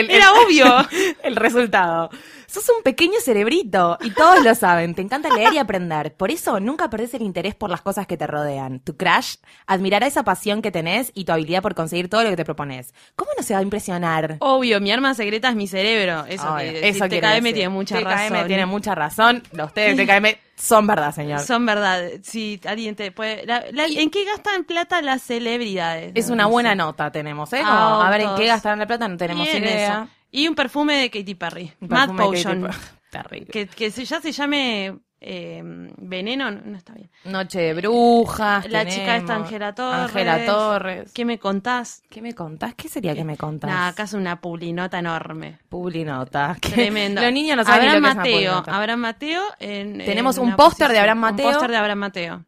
el- 0.00 0.10
Era 0.10 0.32
obvio. 0.32 0.66
El 1.22 1.36
resultado. 1.36 2.10
Sos 2.46 2.68
un 2.76 2.82
pequeño 2.82 3.20
cerebrito 3.20 3.96
y 4.00 4.10
todos 4.10 4.42
lo 4.44 4.52
saben. 4.56 4.96
Te 4.96 5.02
encanta 5.02 5.28
leer 5.32 5.52
y 5.54 5.58
aprender. 5.58 6.14
Por 6.16 6.32
eso 6.32 6.58
nunca 6.58 6.90
perdés 6.90 7.14
el 7.14 7.22
interés 7.22 7.54
por 7.54 7.70
las 7.70 7.80
cosas 7.80 8.08
que 8.08 8.16
te 8.16 8.26
rodean. 8.26 8.80
Tu 8.80 8.96
crush 8.96 9.36
admirará 9.68 10.08
esa 10.08 10.24
pasión 10.24 10.60
que 10.60 10.72
tenés 10.72 11.12
y 11.14 11.24
tu 11.24 11.30
habilidad 11.32 11.62
por 11.62 11.76
conseguir 11.76 12.08
todo 12.10 12.24
lo 12.24 12.30
que 12.30 12.36
te 12.36 12.44
propones. 12.44 12.92
¿Cómo 13.14 13.30
no 13.36 13.44
se 13.44 13.54
va 13.54 13.60
a 13.60 13.62
impresionar? 13.62 14.36
Obvio, 14.40 14.80
mi 14.80 14.90
arma 14.90 15.14
secreta 15.14 15.48
es 15.50 15.54
mi 15.54 15.68
cerebro. 15.68 16.24
Eso, 16.26 16.52
Ay, 16.52 16.72
que, 16.72 16.88
eso 16.88 17.04
TKM 17.04 17.08
quiere 17.08 17.40
decir. 17.40 17.69
Mucha 17.70 17.96
TKM 17.98 18.04
razón. 18.34 18.46
tiene 18.46 18.66
mucha 18.66 18.94
razón. 18.94 19.42
Los 19.52 19.72
TKM 19.72 20.36
son 20.56 20.86
verdad, 20.86 21.14
señor. 21.14 21.40
Son 21.40 21.64
verdad. 21.64 22.02
Si 22.22 22.60
alguien 22.66 22.94
te 22.96 23.10
puede. 23.12 23.46
la- 23.46 23.64
la- 23.72 23.86
¿En 23.86 24.10
qué 24.10 24.24
gastan 24.24 24.64
plata 24.64 25.00
las 25.02 25.22
celebridades? 25.22 26.12
Es 26.14 26.28
una 26.30 26.46
buena 26.46 26.74
nota 26.74 27.10
tenemos, 27.10 27.52
¿eh? 27.54 27.62
Autos. 27.64 28.04
a 28.04 28.10
ver 28.10 28.20
en 28.22 28.34
qué 28.36 28.46
gastaron 28.46 28.78
la 28.78 28.86
plata, 28.86 29.08
no 29.08 29.16
tenemos 29.16 29.46
Y 29.46 29.50
en 29.50 29.64
idea. 29.64 30.02
eso. 30.02 30.08
Y 30.32 30.46
un 30.48 30.54
perfume 30.54 30.96
de 30.96 31.10
Katy 31.10 31.34
Perry. 31.34 31.72
Mad 31.80 32.14
Potion. 32.16 32.68
Terrible. 33.10 33.46
Que, 33.50 33.66
que 33.66 33.90
ya 33.90 34.20
se 34.20 34.30
llame 34.30 34.98
eh, 35.22 35.60
Veneno, 35.98 36.50
no, 36.50 36.60
no 36.64 36.76
está 36.76 36.94
bien. 36.94 37.10
Noche 37.24 37.60
de 37.60 37.74
brujas. 37.74 38.68
La 38.70 38.86
chica 38.86 39.16
esta. 39.16 39.34
Angela 39.36 39.74
Torres. 39.74 40.00
Angela 40.10 40.44
Torres. 40.46 41.12
¿Qué 41.12 41.24
me 41.24 41.38
contás? 41.38 42.02
¿Qué 42.08 42.22
me 42.22 42.34
contás? 42.34 42.74
¿Qué 42.74 42.88
sería 42.88 43.14
que 43.14 43.24
me 43.24 43.36
contás? 43.36 43.70
Nada, 43.70 43.88
acá 43.88 44.04
es 44.04 44.14
una 44.14 44.40
pulinota 44.40 44.98
enorme. 44.98 45.58
Publinota. 45.68 46.56
Tremendo. 46.60 47.20
Los 47.20 47.32
niños 47.32 47.56
no 47.56 47.64
saben 47.64 47.88
Abraham 47.90 48.02
lo 48.02 48.02
que 48.02 48.08
es 48.08 48.14
una 48.14 48.22
Mateo. 48.22 48.34
publinota. 48.36 48.76
Abraham 48.76 49.00
Mateo. 49.00 49.42
en- 49.58 49.98
Tenemos 49.98 50.38
en 50.38 50.44
un 50.44 50.56
póster 50.56 50.88
de 50.90 50.98
Abraham 50.98 51.18
Mateo. 51.18 51.46
Un 51.46 51.52
póster 51.52 51.70
de 51.70 51.76
Abraham 51.76 51.98
Mateo. 51.98 52.44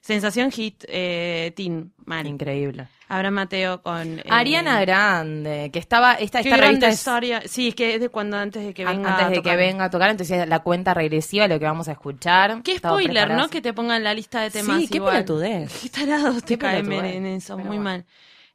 Sensación 0.00 0.50
hit 0.50 0.84
eh, 0.88 1.52
teen. 1.54 1.92
Mal. 2.04 2.26
Increíble. 2.26 2.88
Abraham 3.08 3.34
Mateo 3.34 3.82
con. 3.82 4.18
eh, 4.18 4.24
Ariana 4.28 4.80
Grande, 4.82 5.70
que 5.72 5.78
estaba, 5.78 6.14
esta, 6.14 6.40
esta 6.40 6.56
revista 6.56 6.88
es. 6.88 7.50
Sí, 7.50 7.68
es 7.68 7.74
que 7.74 7.94
es 7.94 8.00
de 8.00 8.08
cuando 8.10 8.36
antes 8.36 8.64
de 8.64 8.74
que 8.74 8.84
venga. 8.84 9.10
antes 9.10 9.26
a 9.26 9.30
de 9.30 9.42
que 9.42 9.56
venga 9.56 9.84
a 9.84 9.90
tocar, 9.90 10.10
entonces 10.10 10.46
la 10.46 10.58
cuenta 10.60 10.92
regresiva 10.94 11.48
de 11.48 11.54
lo 11.54 11.58
que 11.58 11.64
vamos 11.64 11.88
a 11.88 11.92
escuchar. 11.92 12.62
Qué 12.62 12.78
spoiler, 12.78 13.10
preparados. 13.12 13.42
¿no? 13.42 13.50
Que 13.50 13.60
te 13.62 13.72
pongan 13.72 14.04
la 14.04 14.12
lista 14.14 14.42
de 14.42 14.50
temas. 14.50 14.78
Sí, 14.78 14.88
qué 14.88 15.00
pelotudez. 15.00 15.80
Qué 15.82 15.88
tarados 15.88 16.42
te 16.44 16.58
caen 16.58 16.92
en 16.92 17.26
eso, 17.26 17.56
Pero 17.56 17.68
muy 17.68 17.78
bueno. 17.78 17.82
mal. 17.90 18.04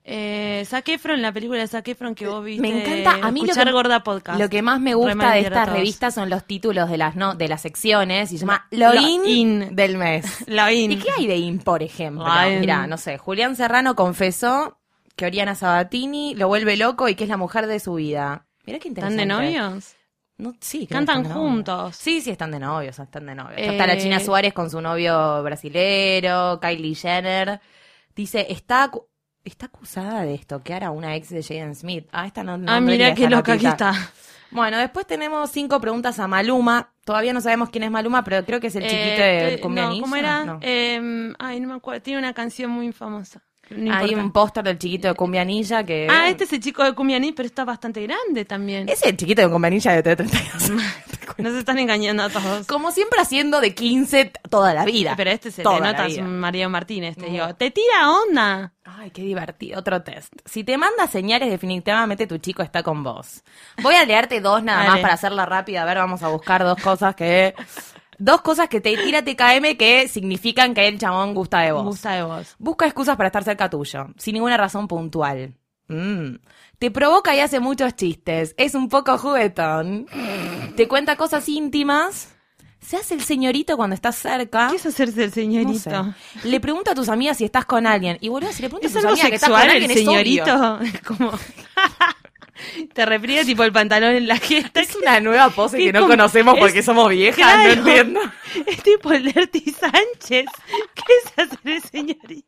Eh, 0.06 0.64
Zac 0.66 0.90
Efron, 0.90 1.22
la 1.22 1.32
película 1.32 1.60
de 1.62 1.68
Zac 1.68 1.88
Efron 1.88 2.14
que 2.14 2.28
vos 2.28 2.44
viste. 2.44 2.62
Me 2.62 2.84
encanta, 2.84 3.26
a 3.26 3.32
mí 3.32 3.46
lo 3.46 3.54
que, 3.54 3.72
Gorda 3.72 4.04
Podcast. 4.04 4.38
lo 4.38 4.50
que 4.50 4.62
más 4.62 4.82
me 4.82 4.96
gusta 4.96 5.32
de 5.32 5.40
estas 5.42 5.70
revistas 5.70 6.14
son 6.14 6.30
los 6.30 6.44
títulos 6.44 6.90
de 6.90 6.98
las 6.98 7.16
no, 7.16 7.36
de 7.36 7.48
las 7.48 7.62
secciones 7.62 8.32
y 8.34 8.38
se 8.38 8.42
llama 8.46 8.68
Lo 8.72 8.94
Lo 8.94 9.00
in, 9.02 9.26
in. 9.26 9.76
del 9.76 9.98
mes. 9.98 10.26
La 10.48 10.74
in. 10.74 10.92
¿Y 10.92 10.98
qué 10.98 11.10
hay 11.18 11.28
de 11.28 11.38
in, 11.38 11.60
por 11.60 11.82
ejemplo? 11.84 12.26
Mira, 12.60 12.86
no 12.86 12.98
sé, 12.98 13.18
Julián 13.18 13.56
Serrano 13.56 13.96
confesó 13.96 14.78
que 15.16 15.26
Oriana 15.26 15.56
Sabatini 15.56 16.36
lo 16.36 16.48
vuelve 16.50 16.76
loco 16.76 17.08
y 17.08 17.16
que 17.16 17.24
es 17.24 17.30
la 17.30 17.38
mujer 17.38 17.68
de 17.68 17.80
su 17.80 17.94
vida. 17.94 18.46
Mira 18.66 18.80
qué 18.80 18.90
¿Están 18.90 19.14
interesante. 19.14 19.44
de 19.46 19.60
novios? 19.62 19.96
No, 20.38 20.54
sí, 20.60 20.88
Cantan 20.88 21.22
están 21.22 21.38
juntos. 21.38 21.96
Sí, 21.96 22.20
sí, 22.20 22.32
están 22.32 22.52
de 22.52 22.60
novios, 22.60 22.98
están 23.00 23.26
de 23.28 23.36
novios. 23.36 23.58
Eh, 23.60 23.68
Está 23.72 23.86
la 23.88 23.98
China 23.98 24.20
Suárez 24.20 24.52
con 24.54 24.70
su 24.70 24.82
novio 24.82 25.44
brasilero, 25.44 26.60
Kylie 26.60 26.96
Jenner. 26.96 27.62
Dice, 28.16 28.48
está, 28.50 28.92
está 29.44 29.66
acusada 29.68 30.24
de 30.24 30.36
estoquear 30.36 30.84
a 30.84 30.92
una 30.92 31.16
ex 31.16 31.30
de 31.30 31.44
Jaden 31.44 31.76
Smith. 31.76 32.08
Ah, 32.12 32.26
esta 32.28 32.44
no, 32.44 32.58
no 32.58 32.72
ah, 32.72 32.80
mira 32.80 33.14
qué 33.14 33.30
loca 33.30 33.54
aquí 33.54 33.66
está. 33.66 33.94
Bueno, 34.52 34.78
después 34.78 35.08
tenemos 35.08 35.50
cinco 35.50 35.82
preguntas 35.82 36.20
a 36.20 36.28
Maluma. 36.28 36.92
Todavía 37.06 37.34
no 37.34 37.42
sabemos 37.42 37.70
quién 37.70 37.84
es 37.84 37.92
Maluma, 37.92 38.24
pero 38.24 38.46
creo 38.46 38.60
que 38.60 38.68
es 38.68 38.76
el 38.76 38.84
chiquito 38.84 39.22
Eh, 39.22 39.60
de 39.62 39.70
no. 39.70 40.00
¿Cómo 40.00 40.16
era? 40.16 40.46
No. 40.46 40.60
Eh, 40.62 41.34
ay, 41.40 41.60
no 41.60 41.70
me 41.70 41.74
acuerdo. 41.74 42.02
Tiene 42.04 42.20
una 42.20 42.34
canción 42.34 42.70
muy 42.70 42.92
famosa. 42.92 43.42
No 43.78 43.94
Hay 43.94 44.14
un 44.16 44.32
póster 44.32 44.64
del 44.64 44.78
chiquito 44.80 45.08
de 45.08 45.14
Cumbia 45.16 45.44
Ninja 45.46 45.84
que... 45.84 46.08
Ah, 46.10 46.30
este 46.30 46.44
es 46.46 46.54
el 46.54 46.60
chico 46.60 46.84
de 46.84 46.94
Cumbia 46.94 47.20
Ninja, 47.20 47.36
pero 47.38 47.48
está 47.48 47.66
bastante 47.66 48.02
grande 48.04 48.46
también. 48.46 48.88
Es 48.90 49.04
el 49.04 49.16
chiquito 49.18 49.42
de 49.42 49.50
Cumbia 49.50 49.70
Ninja 49.70 49.92
de 49.94 50.04
32. 50.16 50.72
Nos 51.38 51.54
están 51.56 51.80
engañando 51.80 52.24
a 52.24 52.30
todos. 52.30 52.68
Como 52.68 52.92
siempre 52.92 53.20
haciendo 53.20 53.60
de 53.60 53.74
15 53.74 54.26
t- 54.26 54.40
toda 54.50 54.74
la 54.74 54.86
vida. 54.86 55.16
Pero 55.18 55.32
este 55.32 55.52
se 55.52 55.64
Toda 55.64 55.76
le 55.76 55.82
la 55.82 55.92
nota, 55.92 56.06
es 56.06 56.14
vida. 56.14 56.24
un 56.26 56.40
Mario 56.40 56.70
Martínez, 56.70 57.16
te 57.18 57.26
No. 57.26 57.32
digo. 57.32 57.56
Te 57.56 57.72
tira 57.72 58.12
onda. 58.12 58.74
Ay, 58.86 59.10
qué 59.12 59.24
divertido. 59.24 59.80
Otro 59.80 60.04
test. 60.04 60.32
Si 60.46 60.64
te 60.64 60.78
manda 60.78 61.08
señales, 61.08 61.50
definitivamente 61.50 62.28
tu 62.28 62.38
chico 62.38 62.62
está 62.62 62.84
con 62.84 63.02
vos. 63.04 63.42
Voy 63.82 63.96
a 63.96 64.06
leerte 64.06 64.42
dos 64.42 64.62
nada 64.64 64.84
más 64.86 65.00
para 65.00 65.14
hacerla 65.16 65.46
rápida. 65.46 65.82
A 65.82 65.86
ver, 65.86 65.98
vamos 65.98 66.22
a 66.22 66.28
buscar 66.28 66.64
dos 66.64 66.80
cosas 66.82 67.16
que... 67.16 67.56
Dos 68.20 68.42
cosas 68.42 68.68
que 68.70 68.82
te 68.82 68.96
tira 68.98 69.24
TKM 69.24 69.76
que 69.78 70.08
significan 70.08 70.74
que 70.74 70.88
el 70.88 70.98
chabón 71.00 71.34
gusta 71.34 71.60
de 71.62 71.72
vos. 71.72 71.84
Gusta 71.84 72.12
de 72.14 72.24
vos. 72.24 72.56
Busca 72.60 72.86
excusas 72.86 73.16
para 73.18 73.28
estar 73.28 73.44
cerca 73.44 73.70
tuyo, 73.70 74.08
sin 74.18 74.34
ninguna 74.34 74.58
razón 74.58 74.88
puntual. 74.88 75.54
Mm. 75.88 76.36
Te 76.80 76.92
provoca 76.92 77.36
y 77.36 77.40
hace 77.40 77.60
muchos 77.60 77.96
chistes. 77.96 78.54
Es 78.58 78.76
un 78.76 78.90
poco 78.90 79.18
juguetón. 79.18 80.08
Te 80.76 80.88
cuenta 80.88 81.16
cosas 81.16 81.48
íntimas. 81.50 82.30
Se 82.80 82.98
hace 82.98 83.14
el 83.14 83.22
señorito 83.24 83.78
cuando 83.78 83.94
estás 83.94 84.18
cerca. 84.18 84.68
¿Qué 84.70 84.76
es 84.76 84.86
hacerse 84.86 85.24
el 85.24 85.30
No 85.30 85.34
señorito? 85.36 85.80
sé. 85.80 86.48
Le 86.50 86.60
pregunta 86.60 86.92
a 86.92 86.96
tus 86.96 87.08
amigas 87.08 87.38
si 87.38 87.46
estás 87.46 87.64
con 87.66 87.88
alguien. 87.88 88.18
Y 88.20 88.28
boludo, 88.28 88.52
si 88.52 88.62
le 88.62 88.68
preguntas 88.70 88.92
¿Es 88.92 88.98
a 88.98 89.02
tus 89.02 89.12
amigas 89.12 89.30
que 89.30 89.36
estás 89.36 89.50
con 89.50 89.60
alguien, 89.62 89.84
el 89.84 89.92
es 89.92 89.98
obvio. 89.98 90.06
señorito? 90.12 90.80
Es 90.82 91.02
como... 91.02 91.32
Te 92.94 93.06
repliega 93.06 93.44
tipo 93.44 93.64
el 93.64 93.72
pantalón 93.72 94.16
en 94.16 94.28
la 94.28 94.38
jeta. 94.38 94.82
Es 94.82 94.96
una 94.96 95.20
nueva 95.20 95.50
pose 95.50 95.78
que 95.78 95.92
no 95.94 96.00
como- 96.02 96.12
conocemos 96.14 96.56
es- 96.56 96.60
porque 96.60 96.84
somos 96.84 97.10
viejas, 97.10 97.36
Claro. 97.38 97.64
no 97.64 97.70
entiendo. 97.72 98.20
Es 98.66 98.84
tipo 98.84 99.12
el 99.12 99.32
Dirty 99.32 99.72
Sánchez. 99.72 100.46
¿Qué 100.96 101.14
es 101.26 101.32
hacer 101.38 101.60
el 101.64 101.82
señorito? 101.84 102.48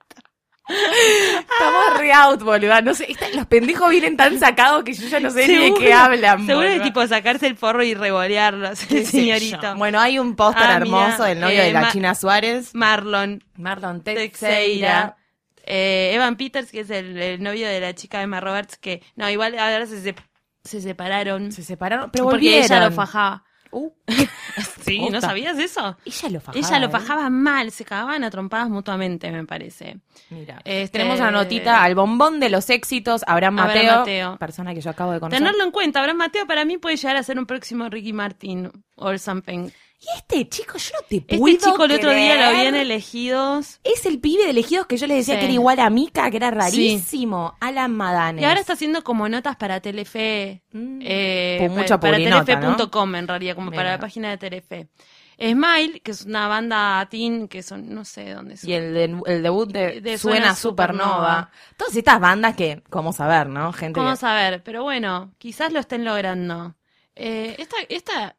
Estamos 0.68 2.00
re 2.00 2.12
out, 2.14 2.42
boluda. 2.42 2.82
No 2.82 2.94
sé, 2.96 3.06
esta- 3.12 3.30
los 3.30 3.46
pendejos 3.46 3.90
vienen 3.90 4.18
tan 4.18 4.40
sacados 4.40 4.84
que 4.84 4.94
yo 4.94 5.08
ya 5.08 5.20
no 5.20 5.30
sé 5.30 5.48
ni 5.48 5.56
de 5.58 5.74
qué 5.76 5.94
hablan. 5.94 6.46
Seguro 6.46 6.68
es 6.68 6.82
tipo 6.82 7.06
sacarse 7.08 7.48
el 7.48 7.56
forro 7.56 7.84
y 7.84 7.94
revolearlo, 7.94 8.68
hacer 8.70 8.88
¿Qué 8.88 9.00
el 9.00 9.06
sé 9.06 9.12
señorito. 9.12 9.76
Bueno, 9.76 10.00
hay 10.00 10.18
un 10.20 10.36
póster 10.36 10.64
Ah, 10.66 10.78
hermoso 10.78 11.12
mira, 11.20 11.26
del 11.26 11.40
novio 11.40 11.62
eh, 11.62 11.66
de 11.68 11.74
la 11.74 11.82
Ma- 11.82 11.92
China 11.92 12.16
Suárez. 12.16 12.74
Marlon 12.74 13.44
Marlon 13.58 14.02
Teixeira. 14.02 14.30
Teixeira. 14.40 15.18
Eh, 15.66 16.12
Evan 16.14 16.36
Peters, 16.38 16.72
que 16.72 16.82
es 16.82 16.90
el, 16.90 17.18
el 17.18 17.42
novio 17.44 17.68
de 17.68 17.80
la 17.80 17.94
chica 17.96 18.22
Emma 18.22 18.40
Roberts, 18.40 18.78
que 18.78 19.02
no, 19.16 19.30
igual 19.30 19.58
ahora 19.58 19.86
se, 19.88 19.98
sep- 20.04 20.24
se 20.64 20.82
separaron. 20.82 21.52
Se 21.52 21.64
separaron, 21.64 22.12
pero 22.12 22.26
porque 22.26 22.36
volvieron. 22.38 22.64
ella 22.66 22.80
lo 22.86 22.92
fajaba. 22.92 23.44
Uh, 23.72 23.90
Sí, 24.86 25.10
¿no 25.10 25.20
sabías 25.20 25.58
eso? 25.60 25.98
ella 26.06 26.30
lo 26.30 26.40
fajaba. 26.40 26.60
ella 26.68 26.80
lo 26.80 26.86
¿eh? 26.88 26.90
fajaba 26.92 27.30
mal, 27.30 27.72
se 27.72 27.84
cagaban 27.84 28.24
a 28.24 28.30
trompadas 28.30 28.70
mutuamente, 28.70 29.32
me 29.32 29.44
parece. 29.46 29.98
Mira, 30.30 30.62
Este- 30.64 31.00
tenemos 31.00 31.20
una 31.20 31.32
notita 31.32 31.84
al 31.84 31.96
bombón 31.96 32.40
de 32.40 32.50
los 32.50 32.70
éxitos, 32.70 33.24
Abraham 33.28 33.60
Abraham 33.60 33.78
Mateo, 33.86 34.00
Mateo. 34.00 34.38
persona 34.38 34.74
que 34.76 34.82
yo 34.82 34.92
acabo 34.92 35.12
de 35.12 35.20
conocer. 35.20 35.40
Tenerlo 35.40 35.64
en 35.64 35.72
cuenta, 35.72 36.00
Abraham 36.00 36.18
Mateo 36.20 36.46
para 36.48 36.64
mí 36.66 36.78
puede 36.78 36.96
llegar 36.98 37.18
a 37.18 37.24
ser 37.24 37.38
un 37.40 37.48
próximo 37.48 37.90
Ricky 37.90 38.14
Martin 38.14 38.72
or 38.96 39.18
something. 39.20 39.70
Y 40.00 40.06
este 40.18 40.48
chico, 40.50 40.78
yo 40.78 40.90
no 41.02 41.08
te 41.08 41.16
Este 41.18 41.38
puedo 41.38 41.58
chico 41.58 41.84
el 41.86 41.92
otro 41.94 42.12
día 42.12 42.36
lo 42.36 42.44
habían 42.58 42.76
elegidos 42.76 43.80
Es 43.84 44.06
el 44.06 44.20
pibe 44.20 44.44
de 44.44 44.50
elegidos 44.52 44.86
que 44.86 44.98
yo 44.98 45.08
les 45.08 45.18
decía 45.18 45.36
Sí. 45.36 45.40
que 45.40 45.46
era 45.46 45.54
igual 45.54 45.80
a 45.80 45.90
Mika, 45.90 46.30
que 46.30 46.38
era 46.38 46.52
rarísimo. 46.52 47.56
Alan 47.60 47.92
Madanes. 47.96 48.42
y 48.42 48.46
ahora 48.46 48.60
está 48.60 48.74
haciendo 48.74 49.04
como 49.04 49.28
notas 49.30 49.56
para 49.56 49.80
Telefe. 49.80 50.62
Mm. 50.72 51.00
Eh, 51.02 51.56
Pues 51.60 51.72
mucha 51.72 52.00
para 52.00 52.18
publinota, 52.18 52.46
telefe.com 52.46 53.16
en 53.16 53.28
realidad, 53.28 53.56
como 53.56 53.72
para 53.72 53.92
la 53.92 54.00
página 54.00 54.30
de 54.30 54.38
Telefe. 54.38 54.90
Smile, 55.38 56.00
que 56.02 56.12
es 56.12 56.22
una 56.26 56.48
banda 56.48 57.06
teen 57.10 57.48
que 57.50 57.62
son, 57.64 57.94
no 57.94 58.06
sé 58.06 58.30
dónde 58.32 58.56
son. 58.56 58.70
Y 58.70 58.74
el, 58.74 58.94
de- 58.94 59.22
el 59.26 59.44
debut 59.44 59.70
de, 59.70 60.00
De 60.02 60.18
Suena, 60.18 60.40
Suena 60.40 60.56
Supernova. 60.56 61.08
Supernova. 61.10 61.52
Todas 61.78 61.96
estas 61.96 62.20
bandas 62.22 62.56
que, 62.56 62.84
cómo 62.90 63.12
saber, 63.12 63.48
¿no? 63.48 63.74
Gente 63.74 64.00
Vamos 64.00 64.20
que... 64.22 64.26
a 64.28 64.34
ver, 64.34 64.64
pero 64.64 64.84
bueno, 64.84 65.34
quizás 65.38 65.74
lo 65.74 65.80
estén 65.82 66.06
logrando. 66.06 66.76
Eh, 67.16 67.56
esta, 67.60 67.76
esta, 67.90 68.36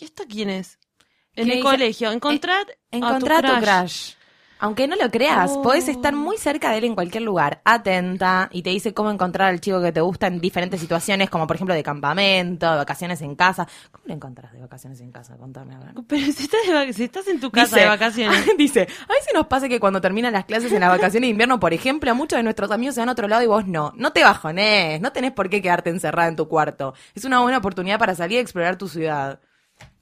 ¿esta 0.00 0.24
quién 0.26 0.50
es? 0.50 0.78
En 1.34 1.46
¿Qué 1.46 1.52
el 1.52 1.56
dice? 1.58 1.62
colegio, 1.62 2.10
encontrar 2.12 2.66
Encontrar 2.90 3.46
a 3.46 3.54
tu 3.58 3.64
crush. 3.64 4.12
Aunque 4.58 4.86
no 4.86 4.94
lo 4.94 5.10
creas, 5.10 5.50
Oh. 5.56 5.62
podés 5.62 5.88
estar 5.88 6.14
muy 6.14 6.36
cerca 6.36 6.70
de 6.70 6.78
él 6.78 6.84
en 6.84 6.94
cualquier 6.94 7.24
lugar, 7.24 7.60
atenta, 7.64 8.48
y 8.52 8.62
te 8.62 8.70
dice 8.70 8.94
cómo 8.94 9.10
encontrar 9.10 9.48
al 9.48 9.60
chico 9.60 9.82
que 9.82 9.90
te 9.90 10.00
gusta 10.00 10.28
en 10.28 10.40
diferentes 10.40 10.78
situaciones, 10.80 11.30
como 11.30 11.48
por 11.48 11.56
ejemplo 11.56 11.74
de 11.74 11.82
campamento, 11.82 12.70
de 12.70 12.76
vacaciones 12.76 13.20
en 13.22 13.34
casa. 13.34 13.66
¿Cómo 13.90 14.04
lo 14.06 14.14
encontrás 14.14 14.52
de 14.52 14.60
vacaciones 14.60 15.00
en 15.00 15.10
casa? 15.10 15.36
Contame, 15.36 15.74
a 15.74 15.78
ver. 15.80 15.94
Pero 16.06 16.26
si 16.32 16.44
estás, 16.44 16.60
de 16.86 16.92
si 16.92 17.02
estás 17.04 17.26
en 17.26 17.40
tu 17.40 17.50
casa 17.50 17.66
Dice- 17.74 17.80
de 17.80 17.86
vacaciones. 17.86 18.46
Dice, 18.56 18.82
a 18.82 19.12
veces 19.12 19.32
nos 19.34 19.48
pasa 19.48 19.68
que 19.68 19.80
cuando 19.80 20.00
terminan 20.00 20.32
las 20.32 20.44
clases 20.44 20.70
en 20.70 20.78
las 20.80 20.90
vacaciones 20.90 21.22
de 21.26 21.30
invierno, 21.30 21.58
por 21.58 21.72
ejemplo, 21.74 22.14
muchos 22.14 22.36
de 22.36 22.44
nuestros 22.44 22.70
amigos 22.70 22.94
se 22.94 23.00
van 23.00 23.08
a 23.08 23.12
otro 23.12 23.26
lado 23.26 23.42
y 23.42 23.46
vos 23.48 23.66
no. 23.66 23.92
No 23.96 24.12
te 24.12 24.22
bajones, 24.22 25.00
no 25.00 25.10
tenés 25.10 25.32
por 25.32 25.50
qué 25.50 25.60
quedarte 25.60 25.90
encerrada 25.90 26.28
en 26.28 26.36
tu 26.36 26.46
cuarto. 26.46 26.94
Es 27.16 27.24
una 27.24 27.40
buena 27.40 27.58
oportunidad 27.58 27.98
para 27.98 28.14
salir 28.14 28.38
a 28.38 28.42
explorar 28.42 28.76
tu 28.76 28.86
ciudad. 28.86 29.40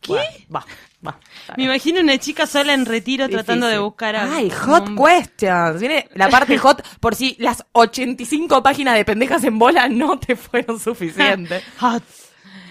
¿Qué? 0.01 0.13
Bueno, 0.13 0.25
va, 0.55 0.67
va. 1.07 1.21
Me 1.57 1.65
imagino 1.65 2.01
una 2.01 2.17
chica 2.19 2.47
sola 2.47 2.73
en 2.73 2.87
retiro 2.87 3.29
tratando 3.29 3.67
de 3.67 3.79
buscar 3.79 4.17
a. 4.17 4.35
Ay, 4.35 4.49
hot 4.51 4.89
un- 4.89 4.97
questions. 4.97 5.81
Viene 5.81 6.09
la 6.15 6.29
parte 6.31 6.57
hot 6.65 6.83
por 7.01 7.15
si 7.15 7.37
las 7.39 7.65
85 7.73 8.63
páginas 8.63 8.95
de 8.95 9.05
pendejas 9.05 9.45
en 9.45 9.59
bola 9.59 9.89
no 9.89 10.19
te 10.19 10.37
fueron 10.37 10.79
suficientes. 10.81 11.63
Hot. 11.81 12.03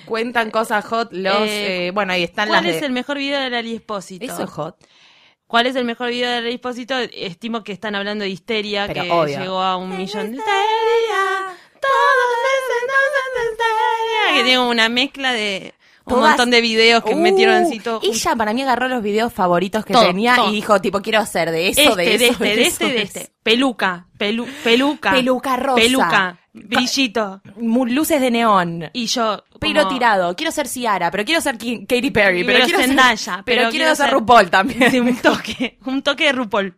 Cuentan 0.06 0.50
cosas 0.50 0.84
hot 0.86 1.10
los... 1.14 1.42
Eh, 1.48 1.88
eh, 1.88 1.92
bueno, 1.92 2.14
ahí 2.14 2.24
están 2.24 2.48
¿Cuál 2.48 2.64
las 2.66 2.74
es 2.74 2.82
de... 2.82 2.88
el 2.88 2.94
mejor 2.94 3.20
video 3.20 3.40
de 3.42 3.52
Lali 3.52 3.76
Espósito? 3.76 4.26
Eso 4.26 4.44
es 4.44 4.50
hot. 4.50 4.76
¿Cuál 5.46 5.68
es 5.68 5.76
el 5.76 5.86
mejor 5.86 6.10
video 6.10 6.32
de 6.32 6.42
Lali 6.42 6.56
Espósito? 6.56 6.98
Estimo 6.98 7.64
que 7.64 7.74
están 7.74 7.94
hablando 7.94 8.24
de 8.24 8.32
Histeria, 8.32 8.88
Pero 8.88 9.04
que 9.04 9.12
obvio. 9.12 9.40
llegó 9.40 9.62
a 9.62 9.78
un 9.78 9.96
millón 9.96 10.32
de 10.32 10.38
Histeria. 10.38 11.56
Todos. 11.80 11.94
Que 14.34 14.44
tiene 14.44 14.60
una 14.60 14.90
mezcla 14.90 15.32
de 15.32 15.74
un 16.16 16.22
montón 16.22 16.50
de 16.52 16.62
videos 16.62 17.04
que 17.04 17.14
Uh, 17.14 17.18
metieron 17.18 17.56
así 17.56 17.80
juntos. 17.80 18.02
Ella 18.04 18.36
para 18.36 18.54
mí 18.54 18.62
agarró 18.62 18.88
los 18.88 19.02
videos 19.04 19.32
favoritos 19.34 19.84
que 19.86 19.94
Todo, 19.94 20.06
tenía 20.08 20.36
todo. 20.36 20.50
y 20.50 20.56
dijo, 20.56 20.80
tipo, 20.82 21.02
quiero 21.02 21.20
hacer 21.20 21.52
de 21.52 21.70
eso, 21.70 21.82
este, 21.82 21.96
de 21.96 22.06
de, 22.06 22.14
eso, 22.16 22.34
este, 22.34 22.44
de 22.46 22.54
eso, 22.54 22.68
este, 22.70 22.86
de 22.86 22.94
de 22.94 23.02
este. 23.02 23.32
Peluca, 23.44 24.08
pelu, 24.18 24.46
peluca. 24.64 25.12
Peluca 25.12 25.56
rosa. 25.58 25.76
Peluca, 25.82 26.40
brillito. 26.54 27.42
Luces 27.60 28.22
de 28.22 28.32
neón. 28.32 28.90
Y 28.94 29.06
yo. 29.08 29.44
Como- 29.60 29.88
tirado. 29.90 30.36
Quiero 30.36 30.52
ser 30.52 30.68
Ciara, 30.68 31.12
pero 31.12 31.26
quiero 31.26 31.42
ser 31.42 31.58
Katy 31.58 32.12
Perry. 32.12 32.44
Pero, 32.44 32.54
Pero 32.60 32.66
quiero 32.66 32.80
Zendaya, 32.80 33.18
ser, 33.18 33.34
pero 33.44 33.44
pero, 33.46 33.58
quiero, 33.58 33.72
quiero 33.72 33.96
ser 33.96 34.06
ser- 34.06 34.14
RuPaul 34.14 34.50
también. 34.50 34.92
Sí, 34.92 35.00
un 35.00 35.16
toque, 35.18 35.78
un 35.86 36.02
toque 36.02 36.26
de 36.26 36.32
RuPaul. 36.34 36.78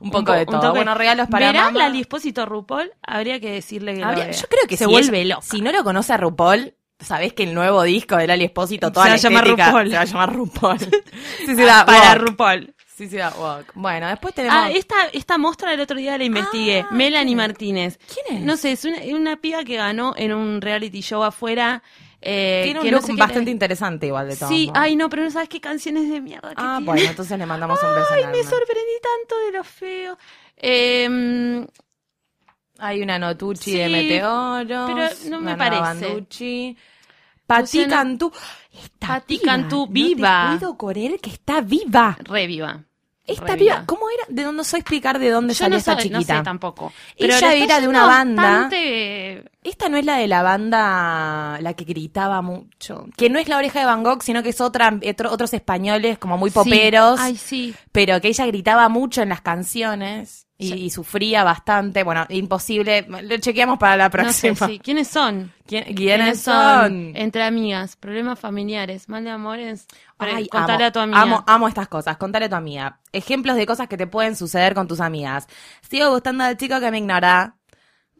Un 0.00 0.10
poco 0.10 0.26
po- 0.26 0.32
de 0.32 0.46
todo. 0.46 0.60
toque- 0.60 0.76
Bueno, 0.76 0.94
regalos 0.94 1.28
para 1.28 1.46
¿Verá 1.46 1.64
mamá. 1.66 1.78
Lali 1.80 2.00
Espósito 2.00 2.44
RuPaul? 2.46 2.92
Habría 3.02 3.38
que 3.40 3.50
decirle 3.52 3.94
que 3.94 4.02
Habría- 4.04 4.30
yo 4.30 4.46
creo 4.48 4.66
que 4.68 4.76
se 4.76 4.84
si 4.84 4.90
vuelve 4.90 5.24
loca. 5.24 5.42
Si 5.42 5.60
no 5.60 5.70
lo 5.72 5.82
conoce 5.84 6.12
a 6.12 6.16
RuPaul, 6.16 6.74
sabés 7.00 7.32
que 7.32 7.42
el 7.44 7.54
nuevo 7.54 7.82
disco 7.82 8.16
de 8.16 8.26
Lali 8.26 8.44
Espósito, 8.44 8.90
toda 8.92 9.04
Se 9.04 9.10
va 9.10 9.14
la 9.14 9.14
a 9.14 9.42
llamar 9.42 9.44
estética, 9.44 9.66
RuPaul. 9.70 9.90
Se 9.90 9.96
va 9.96 10.00
a 10.00 10.04
llamar 10.04 10.34
RuPaul. 10.34 10.78
sí, 11.46 11.46
se 11.54 11.64
da 11.64 11.86
para 11.86 11.98
walk. 12.12 12.18
RuPaul. 12.22 12.74
Sí, 12.96 13.08
se 13.08 13.16
da. 13.16 13.34
Bueno, 13.74 14.06
después 14.08 14.34
tenemos... 14.34 14.56
Ah, 14.56 14.70
esta, 14.70 14.94
esta 15.12 15.36
mostra 15.36 15.70
del 15.72 15.80
otro 15.80 15.96
día 15.96 16.16
la 16.16 16.24
investigué. 16.24 16.80
Ah, 16.88 16.88
Melanie. 16.92 17.34
Martínez. 17.34 17.98
¿Quién 18.12 18.38
es? 18.38 18.44
No 18.44 18.56
sé, 18.56 18.72
es 18.72 18.84
una, 18.84 18.98
una 19.16 19.36
piba 19.36 19.64
que 19.64 19.76
ganó 19.76 20.14
en 20.16 20.32
un 20.32 20.60
reality 20.60 21.00
show 21.00 21.24
afuera. 21.24 21.82
eh, 22.20 22.60
Tiene 22.64 22.78
un 22.78 22.84
que 22.86 22.90
no 22.92 22.98
look 22.98 23.06
sé 23.06 23.12
bastante 23.14 23.50
interesante 23.50 24.06
igual 24.06 24.28
de 24.28 24.36
todo. 24.36 24.48
Sí, 24.48 24.70
ay 24.74 24.94
no, 24.94 25.08
pero 25.10 25.24
no 25.24 25.30
sabes 25.32 25.48
qué 25.48 25.60
canciones 25.60 26.08
de 26.08 26.20
mierda 26.20 26.50
que 26.50 26.54
Ah, 26.58 26.76
tiene. 26.78 26.86
bueno, 26.92 27.10
entonces 27.10 27.36
le 27.36 27.46
mandamos 27.46 27.82
un 27.82 27.94
beso 27.96 28.06
Ay, 28.12 28.20
enorme. 28.20 28.38
me 28.38 28.44
sorprendí 28.44 28.92
tanto 29.02 29.38
de 29.46 29.52
lo 29.52 29.64
feo. 29.64 30.18
Eh, 30.56 31.66
Hay 32.84 33.02
una 33.02 33.18
Notucci 33.18 33.72
Sí, 33.72 33.78
de 33.78 33.88
Meteoros. 33.88 34.90
pero 34.92 35.30
no 35.30 35.40
me 35.40 35.56
parece. 35.56 35.80
Banducci. 35.82 36.76
Pati 37.46 37.86
Cantú. 37.86 38.32
Está 38.72 39.06
Pati 39.20 39.38
viva. 39.38 39.44
Cantú, 39.52 39.86
No 39.86 39.92
viva. 39.92 40.50
te 40.58 40.66
puedo 40.66 40.76
creer 40.92 41.20
que 41.20 41.30
está 41.30 41.60
viva. 41.60 42.16
re 42.22 42.46
viva. 42.46 42.82
Esta 43.26 43.46
Re 43.46 43.56
viva. 43.56 43.74
viva. 43.76 43.86
¿Cómo 43.86 44.02
era? 44.10 44.24
De 44.28 44.52
no 44.52 44.64
sé 44.64 44.76
explicar 44.78 45.18
de 45.18 45.30
dónde 45.30 45.54
Yo 45.54 45.58
salió 45.60 45.76
no, 45.76 45.78
esta 45.78 45.92
sé, 45.98 46.10
no 46.10 46.18
chiquita. 46.18 46.38
sé 46.38 46.42
tampoco. 46.44 46.92
Ella 47.16 47.28
le 47.28 47.34
está 47.34 47.54
era 47.54 47.80
de 47.80 47.88
una 47.88 48.06
banda- 48.06 48.42
bastante- 48.42 49.50
Esta 49.62 49.88
no 49.88 49.96
es 49.96 50.04
la 50.04 50.16
de 50.18 50.26
la 50.28 50.42
banda, 50.42 51.58
la 51.62 51.72
que 51.74 51.84
gritaba 51.84 52.42
mucho. 52.42 53.06
Que 53.16 53.30
no 53.30 53.38
es 53.38 53.48
la 53.48 53.56
oreja 53.56 53.78
de 53.80 53.86
Van 53.86 54.02
Gogh, 54.02 54.22
sino 54.22 54.42
que 54.42 54.50
es 54.50 54.60
otra, 54.60 54.98
otro- 55.08 55.30
otros 55.32 55.54
españoles 55.54 56.18
como 56.18 56.36
muy 56.36 56.50
poperos. 56.50 57.18
Sí. 57.18 57.24
Ay, 57.26 57.36
sí. 57.36 57.74
pero 57.92 58.20
que 58.20 58.28
ella 58.28 58.44
gritaba 58.46 58.88
mucho 58.90 59.22
en 59.22 59.30
las 59.30 59.40
canciones 59.40 60.43
y, 60.56 60.68
Sí. 60.68 60.74
y 60.84 60.90
sufría 60.90 61.42
bastante. 61.42 62.04
Bueno, 62.04 62.26
imposible. 62.28 63.06
Lo 63.22 63.36
chequeamos 63.38 63.78
para 63.78 63.96
la 63.96 64.04
No 64.08 64.32
sé, 64.32 64.48
próxima. 64.48 64.66
sí. 64.68 64.78
¿Quiénes 64.78 65.08
son? 65.08 65.52
¿Quién- 65.66 65.94
¿Quiénes 65.94 66.40
son? 66.40 67.12
Entre 67.16 67.42
amigas, 67.42 67.96
problemas 67.96 68.38
familiares, 68.38 69.08
mal 69.08 69.24
de 69.24 69.30
amores. 69.30 69.86
Ay, 70.18 70.46
contale 70.48 70.84
amo, 70.84 70.86
a 70.86 70.92
tu 70.92 70.98
amiga. 71.00 71.20
Amo, 71.22 71.44
amo 71.46 71.68
estas 71.68 71.88
cosas. 71.88 72.16
Contale 72.18 72.46
a 72.46 72.48
tu 72.48 72.54
amiga. 72.54 73.00
Ejemplos 73.12 73.56
de 73.56 73.66
cosas 73.66 73.88
que 73.88 73.96
te 73.96 74.06
pueden 74.06 74.36
suceder 74.36 74.74
con 74.74 74.86
tus 74.86 75.00
amigas. 75.00 75.48
Sigo 75.88 76.10
gustando 76.10 76.44
al 76.44 76.56
chico 76.56 76.78
que 76.78 76.90
me 76.90 76.98
ignora. 76.98 77.56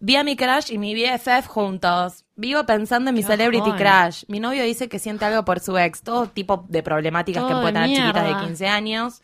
Vi 0.01 0.17
a 0.17 0.25
mi 0.25 0.37
crush 0.37 0.73
y 0.73 0.77
mi 0.79 0.93
BFF 0.95 1.47
juntos. 1.47 2.25
Vivo 2.35 2.67
pensando 2.67 3.11
en 3.11 3.15
mi 3.15 3.23
Qué 3.23 3.29
celebrity 3.29 3.71
crush. 3.73 4.25
Mi 4.27 4.41
novio 4.41 4.65
dice 4.65 4.89
que 4.89 4.99
siente 4.99 5.25
algo 5.25 5.45
por 5.45 5.61
su 5.61 5.79
ex. 5.79 6.03
Todo 6.03 6.27
tipo 6.27 6.67
de 6.69 6.83
problemáticas 6.83 7.45
que 7.45 7.53
pueden 7.53 7.75
de 7.75 7.81
tener 7.81 7.97
chiquitas 7.97 8.23
de 8.25 8.29
mierda. 8.31 8.45
15 8.47 8.67
años. 8.69 9.23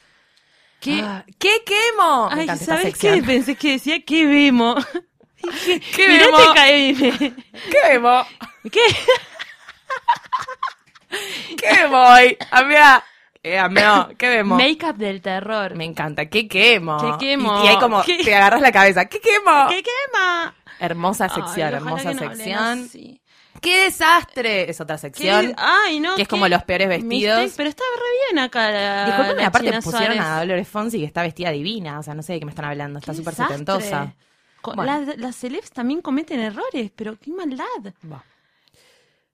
¿Qué? 0.81 1.01
Ah, 1.03 1.25
¿Qué 1.39 1.63
quemo? 1.65 2.29
Ay, 2.31 2.47
¿sabes 2.59 2.97
qué? 2.99 3.23
Pensé 3.23 3.55
que 3.57 3.73
decía 3.73 4.03
que 4.03 4.27
vemos. 4.27 4.85
¿Qué 5.97 6.09
Mirá 6.09 6.27
vemo? 6.27 6.39
te 6.39 6.55
cae 6.55 6.93
bien. 6.93 7.45
¿Qué 7.71 7.79
vemo? 7.91 8.27
¿Qué? 8.71 8.81
¿Qué 11.57 11.87
voy? 11.87 12.37
Amiga. 12.51 13.05
Eh, 13.43 13.59
amigo, 13.59 14.09
¿qué 14.19 14.29
vemos? 14.29 14.59
Make-up 14.59 14.97
del 14.97 15.23
terror. 15.23 15.75
Me 15.75 15.85
encanta. 15.87 16.27
¿Qué 16.27 16.47
quemo? 16.47 16.99
¿Qué 17.19 17.27
quemo? 17.27 17.63
Y, 17.63 17.67
y 17.67 17.69
hay 17.69 17.79
como, 17.79 18.03
¿Qué? 18.03 18.23
te 18.23 18.35
agarras 18.35 18.61
la 18.61 18.71
cabeza. 18.71 19.07
¿Qué 19.07 19.19
quemo? 19.21 19.67
¿Qué 19.69 19.83
quema? 19.83 20.55
Hermosa 20.79 21.25
Ay, 21.25 21.31
sección, 21.31 21.69
ojalá 21.69 21.77
hermosa 21.79 22.13
no 22.13 22.19
sección. 22.19 22.85
así. 22.85 23.20
¡Qué 23.61 23.85
desastre! 23.85 24.71
Es 24.71 24.81
otra 24.81 24.97
¿Qué? 24.97 25.01
sección. 25.03 25.55
Ay, 25.57 26.01
no. 26.01 26.15
que 26.17 26.23
es 26.23 26.29
qué 26.29 26.31
como 26.31 26.49
los 26.49 26.63
peores 26.65 26.89
vestidos. 26.89 27.41
mistake, 27.41 27.57
pero 27.57 27.69
está 27.69 27.85
re 27.97 28.33
bien 28.33 28.45
acá 28.45 28.71
la. 28.71 29.05
Disculpenme, 29.07 29.43
la 29.43 29.49
aparte 29.49 29.69
China 29.69 29.81
pusieron 29.83 30.17
Suárez. 30.17 30.33
a 30.33 30.41
Dolores 30.41 30.69
Fonsi 30.69 30.99
que 30.99 31.05
está 31.05 31.23
vestida 31.23 31.51
divina. 31.51 31.99
O 31.99 32.03
sea, 32.03 32.15
no 32.15 32.23
sé 32.23 32.35
de 32.35 32.39
qué 32.41 32.45
me 32.47 32.51
están 32.53 32.65
hablando. 32.67 32.99
Está 32.99 33.15
súper 33.15 33.35
setentosa. 33.35 34.15
Bueno. 34.63 34.85
Las, 34.85 35.17
las 35.19 35.37
celebs 35.37 35.71
también 35.71 36.03
cometen 36.03 36.39
errores, 36.41 36.91
pero 36.95 37.17
qué 37.19 37.31
maldad. 37.31 37.65
Bah. 38.03 38.23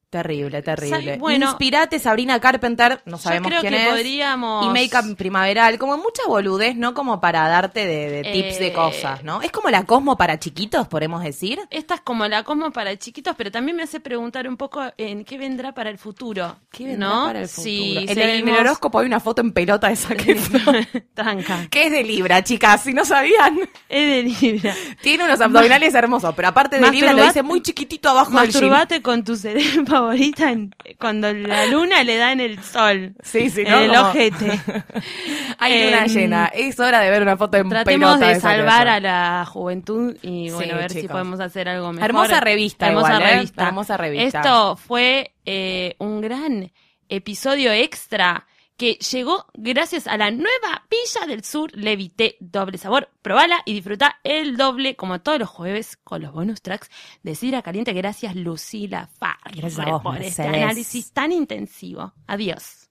Terrible, 0.09 0.63
terrible. 0.63 1.17
Bueno. 1.19 1.47
Inspirate 1.47 1.99
Sabrina 1.99 2.39
Carpenter, 2.41 3.03
no 3.07 3.19
sabemos 3.19 3.51
Yo 3.53 3.59
creo 3.59 3.61
quién 3.61 3.73
que 3.75 3.83
es. 3.83 3.89
podríamos. 3.93 4.65
Y 4.67 4.69
make-up 4.69 5.17
primaveral, 5.17 5.79
como 5.79 5.97
mucha 5.99 6.23
boludez, 6.29 6.77
¿no? 6.77 6.95
Como 6.95 7.21
para 7.21 7.47
darte 7.49 7.85
de, 7.85 8.11
de 8.11 8.23
tips 8.23 8.59
de 8.61 8.67
Eh, 8.69 8.73
cosas, 8.73 9.25
¿no? 9.25 9.43
Es 9.43 9.51
como 9.51 9.69
la 9.69 9.83
Cosmo 9.85 10.17
para 10.17 10.39
chiquitos, 10.39 10.87
podemos 10.89 11.23
decir. 11.25 11.59
Esta 11.71 11.97
es 11.97 12.01
como 12.03 12.27
la 12.29 12.45
como 12.45 12.71
para 12.71 12.97
chiquitos, 12.97 13.35
pero 13.37 13.51
también 13.51 13.77
me 13.77 13.83
hace 13.83 13.99
preguntar 14.01 14.49
un 14.49 14.57
poco 14.57 14.81
en 14.97 15.25
qué 15.25 15.39
vendrá 15.39 15.73
para 15.75 15.91
el 15.91 15.99
futuro. 15.99 16.57
¿Qué 16.71 16.85
vendrá 16.85 17.09
¿no? 17.09 17.27
para 17.27 17.41
el 17.41 17.49
futuro? 17.49 17.65
Sí, 17.65 17.97
en, 17.99 18.09
el, 18.09 18.19
en 18.19 18.19
el 18.19 18.45
seguimos- 18.45 18.61
horóscopo 18.61 18.99
hay 19.01 19.07
una 19.07 19.21
foto 19.21 19.43
en 19.43 19.53
pelota 19.53 19.89
de 19.89 19.97
Zac 19.97 20.25
Tranca. 21.15 21.67
que 21.71 21.87
es 21.87 21.93
de 21.93 22.05
Libra, 22.05 22.43
chicas, 22.45 22.83
si 22.83 22.93
no 22.93 23.05
sabían. 23.05 23.59
Es 23.89 24.07
de 24.07 24.23
Libra. 24.51 24.75
Tiene 25.03 25.25
unos 25.25 25.41
abdominales 25.41 25.95
hermosos, 25.95 26.33
pero 26.35 26.49
aparte 26.49 26.79
de 26.79 26.91
Libra 26.91 27.13
lo 27.13 27.25
dice 27.25 27.43
muy 27.43 27.61
chiquitito 27.61 28.09
abajo 28.11 28.31
del. 28.31 28.47
Masturbate 28.47 29.03
con 29.03 29.25
tu 29.25 29.35
cerebro 29.37 29.96
favorita 29.99 30.51
en- 30.53 30.75
cuando 30.99 31.33
la 31.33 31.67
luna 31.67 32.03
le 32.05 32.17
da 32.17 32.33
en 32.33 32.41
el 32.41 32.63
sol. 32.63 33.15
Sí, 33.23 33.51
sí, 33.51 33.63
en 33.63 33.71
¿no? 33.71 33.79
el 33.79 33.89
Como- 33.91 34.09
ojete. 34.11 34.47
Hay 35.59 35.85
luna 35.85 36.05
Em, 36.05 36.09
llena. 36.09 36.47
Es 36.55 36.79
hora 36.81 37.01
de 37.01 37.11
ver 37.11 37.23
una 37.23 37.37
foto 37.37 37.57
en 37.57 37.69
Tratemos 37.69 38.17
pelota 38.19 38.33
de 38.33 38.41
salvar 38.41 38.89
a 38.89 39.01
la 39.01 39.45
juventud 39.49 40.17
y 40.23 40.51
bueno, 40.51 40.73
Sí, 40.75 40.79
ver 40.79 40.91
si 40.93 41.09
podemos 41.09 41.41
hacer 41.41 41.69
algo 41.69 41.93
mejor. 41.93 42.05
Hermosa 42.09 42.41
revista 42.41 42.89
Hermosa 42.89 43.15
igual, 43.15 43.23
¿eh? 43.31 43.35
revista. 43.35 43.67
Hermosa 43.67 43.97
revista. 43.97 44.39
Esto 44.41 44.77
fue 44.77 45.33
eh, 45.45 45.95
un 45.99 46.21
gran 46.21 46.71
episodio 47.09 47.73
extra 47.73 48.47
que 48.77 48.95
llegó 48.95 49.47
gracias 49.55 50.07
a 50.07 50.17
la 50.17 50.31
nueva 50.31 50.87
Villa 50.91 51.27
del 51.27 51.45
Sur 51.45 51.71
Levité 51.75 52.37
Doble 52.41 52.79
Sabor. 52.79 53.09
Probala 53.23 53.63
y 53.65 53.75
disfruta 53.75 54.21
el 54.25 54.57
doble 54.57 54.97
como 54.97 55.21
todos 55.21 55.39
los 55.39 55.49
jueves 55.49 55.97
con 55.97 56.23
los 56.23 56.33
bonus 56.33 56.63
tracks 56.63 56.91
de 57.23 57.35
Sidra 57.35 57.63
Caliente. 57.63 57.93
Gracias 57.93 58.35
Lucila 58.37 59.09
Farre 59.19 59.63
por 60.03 60.23
este 60.23 60.43
análisis 60.43 61.13
tan 61.13 61.33
intensivo. 61.33 62.13
Adiós. 62.27 62.91